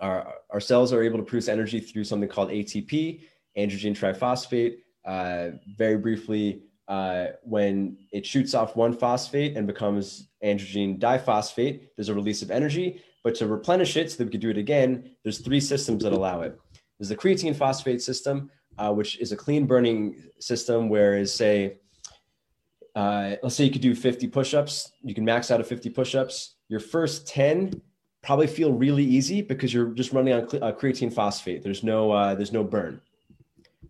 [0.00, 3.22] Our, our cells are able to produce energy through something called ATP,
[3.56, 4.78] androgen triphosphate.
[5.04, 12.08] Uh, very briefly, uh, when it shoots off one phosphate and becomes androgen diphosphate, there's
[12.08, 13.00] a release of energy.
[13.26, 16.12] But to replenish it so that we could do it again, there's three systems that
[16.12, 16.56] allow it.
[16.96, 21.78] There's the creatine phosphate system, uh, which is a clean burning system, whereas say,
[22.94, 26.54] uh, let's say you could do 50 push-ups, you can max out at 50 push-ups.
[26.68, 27.82] Your first 10
[28.22, 31.64] probably feel really easy because you're just running on uh, creatine phosphate.
[31.64, 33.00] There's no uh, there's no burn.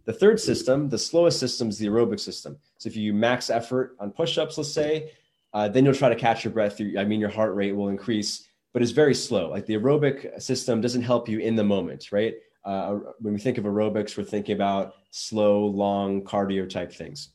[0.07, 2.57] The third system, the slowest system, is the aerobic system.
[2.78, 5.12] So if you max effort on push-ups, let's say,
[5.53, 6.80] uh, then you'll try to catch your breath.
[6.80, 8.46] I mean, your heart rate will increase
[8.77, 9.49] but it's very slow.
[9.49, 12.35] Like the aerobic system doesn't help you in the moment, right?
[12.62, 17.31] Uh, when we think of aerobics, we're thinking about slow, long cardio type things.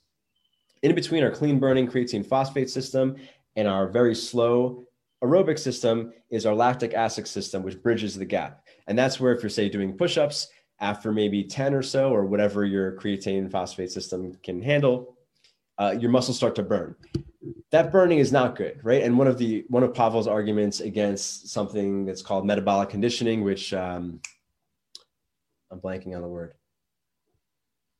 [0.83, 3.15] In between our clean burning creatine phosphate system
[3.55, 4.85] and our very slow
[5.23, 8.63] aerobic system is our lactic acid system, which bridges the gap.
[8.85, 10.47] And that's where, if you're, say, doing push ups
[10.79, 15.17] after maybe 10 or so, or whatever your creatine phosphate system can handle,
[15.79, 16.95] uh, your muscles start to burn
[17.71, 19.01] that burning is not good, right?
[19.01, 23.73] And one of the one of Pavel's arguments against something that's called metabolic conditioning, which
[23.73, 24.19] um,
[25.71, 26.53] I'm blanking on the word.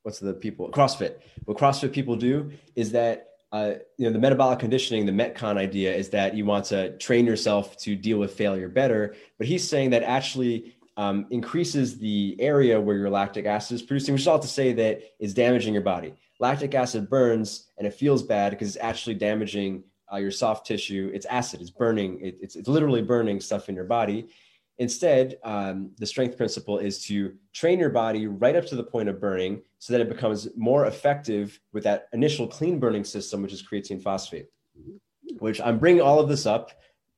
[0.04, 1.16] What's the people CrossFit?
[1.46, 5.94] What CrossFit people do is that uh, you know the metabolic conditioning, the Metcon idea
[5.96, 9.16] is that you want to train yourself to deal with failure better.
[9.38, 14.14] But he's saying that actually um, increases the area where your lactic acid is producing,
[14.14, 17.94] which is all to say that is damaging your body lactic acid burns and it
[17.94, 21.12] feels bad because it's actually damaging uh, your soft tissue.
[21.14, 24.28] It's acid, it's burning, it, it's, it's literally burning stuff in your body.
[24.80, 29.08] Instead, um, the strength principle is to train your body right up to the point
[29.08, 33.54] of burning so that it becomes more effective with that initial clean burning system, which
[33.54, 34.48] is creatine phosphate.
[35.38, 36.72] Which I'm bringing all of this up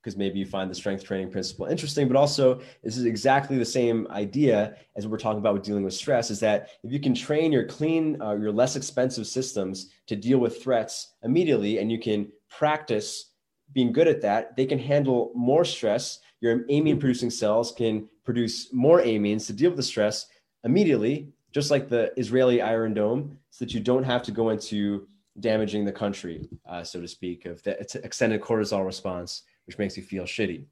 [0.03, 3.65] because maybe you find the strength training principle interesting but also this is exactly the
[3.65, 7.15] same idea as we're talking about with dealing with stress is that if you can
[7.15, 11.99] train your clean uh, your less expensive systems to deal with threats immediately and you
[11.99, 13.31] can practice
[13.73, 16.19] being good at that they can handle more stress.
[16.41, 20.27] Your amine producing cells can produce more amines to deal with the stress
[20.63, 25.07] immediately just like the israeli iron dome so that you don't have to go into
[25.39, 30.03] damaging the country uh, so to speak of the extended cortisol response which makes you
[30.03, 30.65] feel shitty.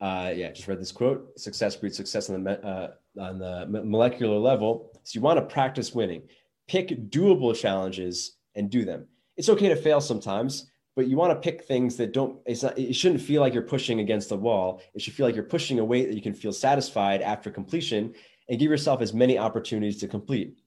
[0.00, 4.38] Uh, yeah, just read this quote: "Success breeds success on the uh, on the molecular
[4.38, 6.22] level." So you want to practice winning.
[6.68, 9.06] Pick doable challenges and do them.
[9.36, 12.38] It's okay to fail sometimes, but you want to pick things that don't.
[12.44, 12.78] It's not.
[12.78, 14.82] It shouldn't feel like you're pushing against the wall.
[14.94, 18.14] It should feel like you're pushing a weight that you can feel satisfied after completion,
[18.50, 20.58] and give yourself as many opportunities to complete.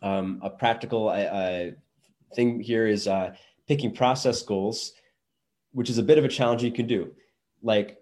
[0.00, 1.70] Um, a practical uh,
[2.36, 3.34] thing here is uh,
[3.66, 4.92] picking process goals
[5.74, 7.12] which is a bit of a challenge you can do.
[7.62, 7.98] Like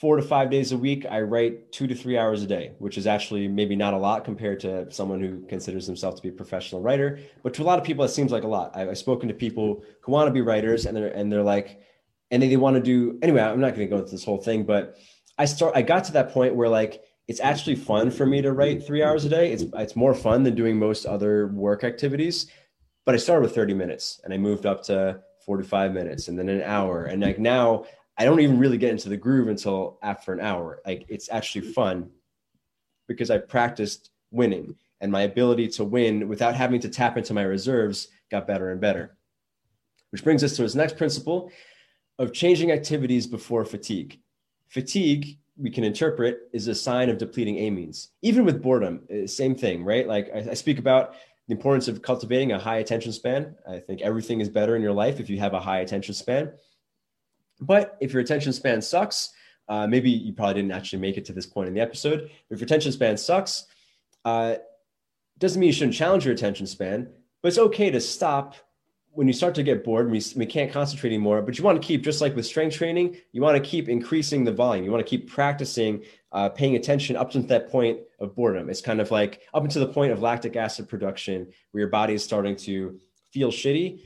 [0.00, 2.98] four to five days a week, I write two to three hours a day, which
[2.98, 6.36] is actually maybe not a lot compared to someone who considers themselves to be a
[6.36, 7.18] professional writer.
[7.42, 8.76] But to a lot of people, it seems like a lot.
[8.76, 11.80] I've, I've spoken to people who want to be writers, and they're and they're like,
[12.30, 13.42] and they, they want to do anyway.
[13.42, 14.96] I'm not going to go into this whole thing, but
[15.38, 15.74] I start.
[15.74, 19.02] I got to that point where like it's actually fun for me to write three
[19.02, 19.52] hours a day.
[19.52, 22.46] It's it's more fun than doing most other work activities.
[23.06, 26.50] But I started with 30 minutes, and I moved up to 45 minutes and then
[26.50, 27.06] an hour.
[27.06, 27.86] And like now
[28.18, 30.82] I don't even really get into the groove until after an hour.
[30.84, 32.10] Like it's actually fun
[33.06, 37.44] because I practiced winning and my ability to win without having to tap into my
[37.44, 39.16] reserves got better and better.
[40.10, 41.50] Which brings us to his next principle
[42.18, 44.20] of changing activities before fatigue.
[44.68, 48.08] Fatigue, we can interpret, is a sign of depleting amines.
[48.20, 50.06] Even with boredom, eh, same thing, right?
[50.06, 51.14] Like I, I speak about
[51.48, 53.54] the importance of cultivating a high attention span.
[53.66, 56.52] I think everything is better in your life if you have a high attention span.
[57.60, 59.30] But if your attention span sucks,
[59.68, 62.30] uh, maybe you probably didn't actually make it to this point in the episode.
[62.50, 63.64] If your attention span sucks,
[64.24, 64.56] uh,
[65.38, 67.08] doesn't mean you shouldn't challenge your attention span,
[67.42, 68.54] but it's okay to stop
[69.18, 71.84] when you start to get bored, we, we can't concentrate anymore, but you want to
[71.84, 74.84] keep, just like with strength training, you want to keep increasing the volume.
[74.84, 78.70] You want to keep practicing, uh, paying attention up to that point of boredom.
[78.70, 82.14] It's kind of like up until the point of lactic acid production where your body
[82.14, 82.96] is starting to
[83.32, 83.98] feel shitty.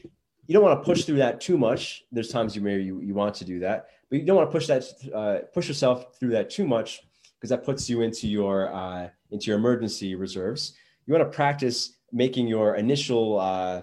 [0.47, 2.05] You don't want to push through that too much.
[2.11, 4.53] There's times you maybe you, you want to do that, but you don't want to
[4.53, 4.85] push that,
[5.15, 7.03] uh, push yourself through that too much
[7.35, 10.73] because that puts you into your, uh, into your emergency reserves.
[11.05, 13.83] You want to practice making your initial, uh,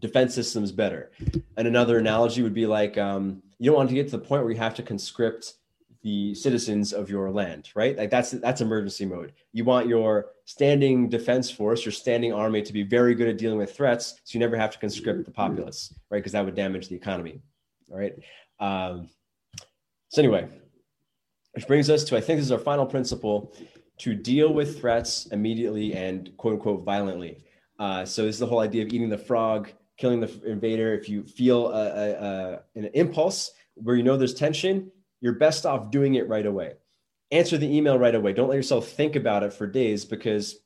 [0.00, 1.12] defense systems better.
[1.56, 4.42] And another analogy would be like um, you don't want to get to the point
[4.42, 5.54] where you have to conscript
[6.02, 7.96] the citizens of your land, right?
[7.96, 9.34] Like that's that's emergency mode.
[9.52, 13.58] You want your standing defense force, your standing army to be very good at dealing
[13.58, 16.18] with threats, so you never have to conscript the populace, right?
[16.18, 17.42] Because that would damage the economy.
[17.90, 18.14] All right.
[18.60, 19.10] Um,
[20.08, 20.48] so anyway,
[21.52, 23.54] which brings us to I think this is our final principle:
[23.98, 27.44] to deal with threats immediately and quote unquote violently.
[27.78, 29.70] Uh, so this is the whole idea of eating the frog
[30.00, 34.34] killing the invader, if you feel a, a, a, an impulse where you know there's
[34.34, 34.90] tension,
[35.20, 36.72] you're best off doing it right away.
[37.30, 38.32] Answer the email right away.
[38.32, 40.56] Don't let yourself think about it for days because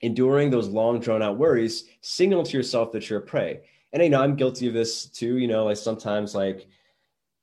[0.00, 3.60] enduring those long drawn out worries signal to yourself that you're a prey.
[3.92, 5.36] And I know I'm guilty of this too.
[5.36, 6.66] You know, like sometimes like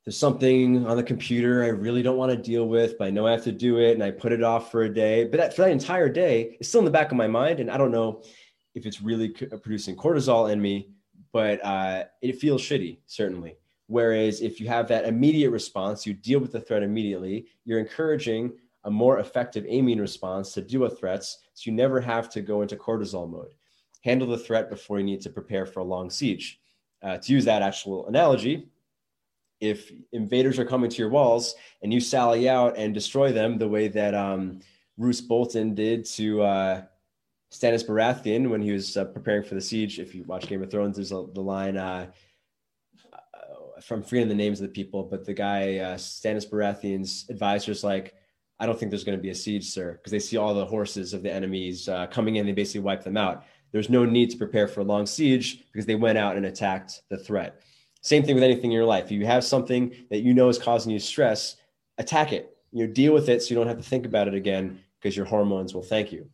[0.03, 3.26] there's something on the computer I really don't want to deal with, but I know
[3.26, 5.26] I have to do it and I put it off for a day.
[5.26, 7.59] But that, for that entire day, it's still in the back of my mind.
[7.59, 8.24] And I don't know
[8.76, 10.89] if it's really producing cortisol in me
[11.34, 13.57] but uh, it feels shitty, certainly.
[13.88, 18.53] Whereas if you have that immediate response, you deal with the threat immediately, you're encouraging
[18.86, 21.39] a more effective aiming response to deal with threats.
[21.53, 23.53] So you never have to go into cortisol mode.
[24.03, 26.59] Handle the threat before you need to prepare for a long siege.
[27.01, 28.69] Uh, to use that actual analogy,
[29.59, 33.67] if invaders are coming to your walls and you sally out and destroy them the
[33.67, 34.59] way that um,
[34.97, 36.81] Roose Bolton did to uh,
[37.54, 39.99] Stannis Baratheon when he was uh, preparing for the siege.
[39.99, 42.08] If you watch Game of Thrones, there's a, the line uh,
[43.14, 47.84] uh, from forgetting the names of the people, but the guy uh, Stannis Baratheon's advisors
[47.84, 48.16] like,
[48.60, 50.66] I don't think there's going to be a siege, sir, because they see all the
[50.66, 52.47] horses of the enemies uh, coming in.
[52.47, 53.45] They basically wipe them out.
[53.72, 57.04] There's no need to prepare for a long siege because they went out and attacked
[57.10, 57.62] the threat.
[58.01, 59.06] Same thing with anything in your life.
[59.06, 61.58] If you have something that you know is causing you stress,
[61.99, 62.58] attack it.
[62.72, 65.16] You know, deal with it so you don't have to think about it again because
[65.16, 66.30] your hormones will thank you.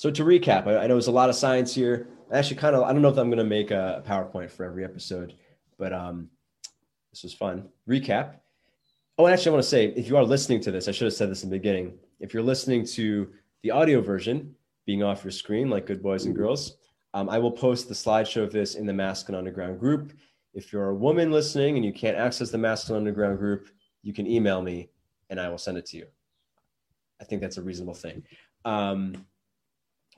[0.00, 2.08] So to recap, I, I know there's a lot of science here.
[2.32, 4.64] I actually kind of I don't know if I'm going to make a, PowerPoint for
[4.64, 5.34] every episode,
[5.76, 6.30] but um,
[7.12, 7.68] this was fun.
[7.86, 8.36] Recap.
[9.18, 11.04] Oh, and actually, I want to say if you are listening to this, I should
[11.04, 11.98] have said this in the beginning.
[12.18, 13.28] If you're listening to
[13.62, 14.54] the audio version,
[14.86, 16.78] being off your screen like good boys and girls,
[17.12, 20.14] um, I will post the slideshow of this in the Masculine Underground group.
[20.54, 23.68] If you're a woman listening and you can't access the Masculine Underground group,
[24.02, 24.88] you can email me
[25.28, 26.06] and I will send it to you.
[27.20, 28.22] I think that's a reasonable thing.
[28.64, 29.26] Um,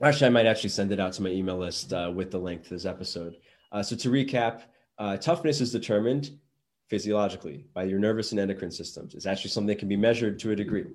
[0.01, 2.63] Actually, I might actually send it out to my email list uh, with the link
[2.63, 3.35] to this episode.
[3.71, 4.63] Uh, so to recap,
[4.97, 6.31] uh, toughness is determined
[6.89, 9.13] physiologically by your nervous and endocrine systems.
[9.13, 10.85] It's actually something that can be measured to a degree.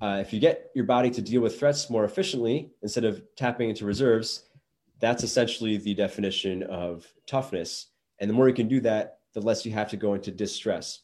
[0.00, 3.70] Uh, if you get your body to deal with threats more efficiently instead of tapping
[3.70, 4.48] into reserves,
[4.98, 7.88] that's essentially the definition of toughness.
[8.18, 11.02] And the more you can do that, the less you have to go into distress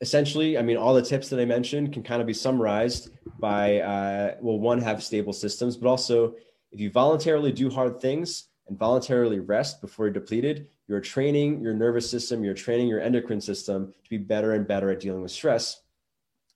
[0.00, 3.80] essentially, I mean, all the tips that I mentioned can kind of be summarized by,
[3.80, 6.34] uh, well, one, have stable systems, but also
[6.70, 11.74] if you voluntarily do hard things and voluntarily rest before you're depleted, you're training your
[11.74, 15.32] nervous system, you're training your endocrine system to be better and better at dealing with
[15.32, 15.82] stress.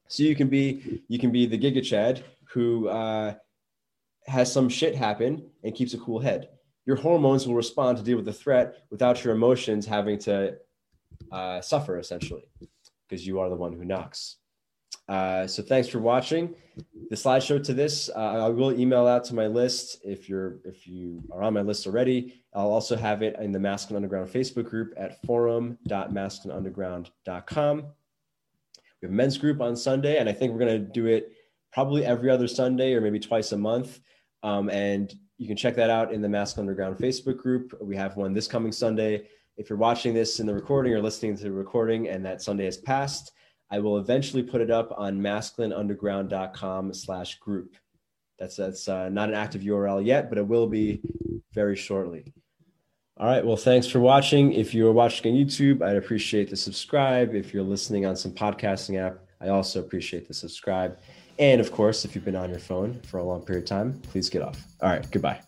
[0.08, 2.22] So you can be, you can be the Giga Chad
[2.52, 3.34] who uh,
[4.26, 6.50] has some shit happen and keeps a cool head.
[6.84, 10.56] Your hormones will respond to deal with the threat without your emotions having to
[11.30, 12.42] uh, suffer, essentially
[13.12, 14.36] because you are the one who knocks.
[15.06, 16.54] Uh, so thanks for watching
[17.10, 18.08] the slideshow to this.
[18.08, 21.60] Uh, I will email out to my list if you're if you are on my
[21.60, 22.42] list already.
[22.54, 27.76] I'll also have it in the Masculine Underground Facebook group at forum.masculineunderground.com.
[27.76, 27.82] We
[29.02, 31.32] have a men's group on Sunday, and I think we're going to do it
[31.70, 34.00] probably every other Sunday or maybe twice a month.
[34.42, 37.74] Um, and you can check that out in the Masculine Underground Facebook group.
[37.78, 39.26] We have one this coming Sunday
[39.56, 42.64] if you're watching this in the recording or listening to the recording and that Sunday
[42.64, 43.32] has passed,
[43.70, 47.76] I will eventually put it up on masculineunderground.com slash group.
[48.38, 51.00] That's, that's uh, not an active URL yet, but it will be
[51.52, 52.32] very shortly.
[53.18, 53.44] All right.
[53.44, 54.52] Well, thanks for watching.
[54.52, 57.34] If you're watching on YouTube, I'd appreciate the subscribe.
[57.34, 60.98] If you're listening on some podcasting app, I also appreciate the subscribe.
[61.38, 64.00] And of course, if you've been on your phone for a long period of time,
[64.10, 64.66] please get off.
[64.80, 65.08] All right.
[65.10, 65.40] Goodbye.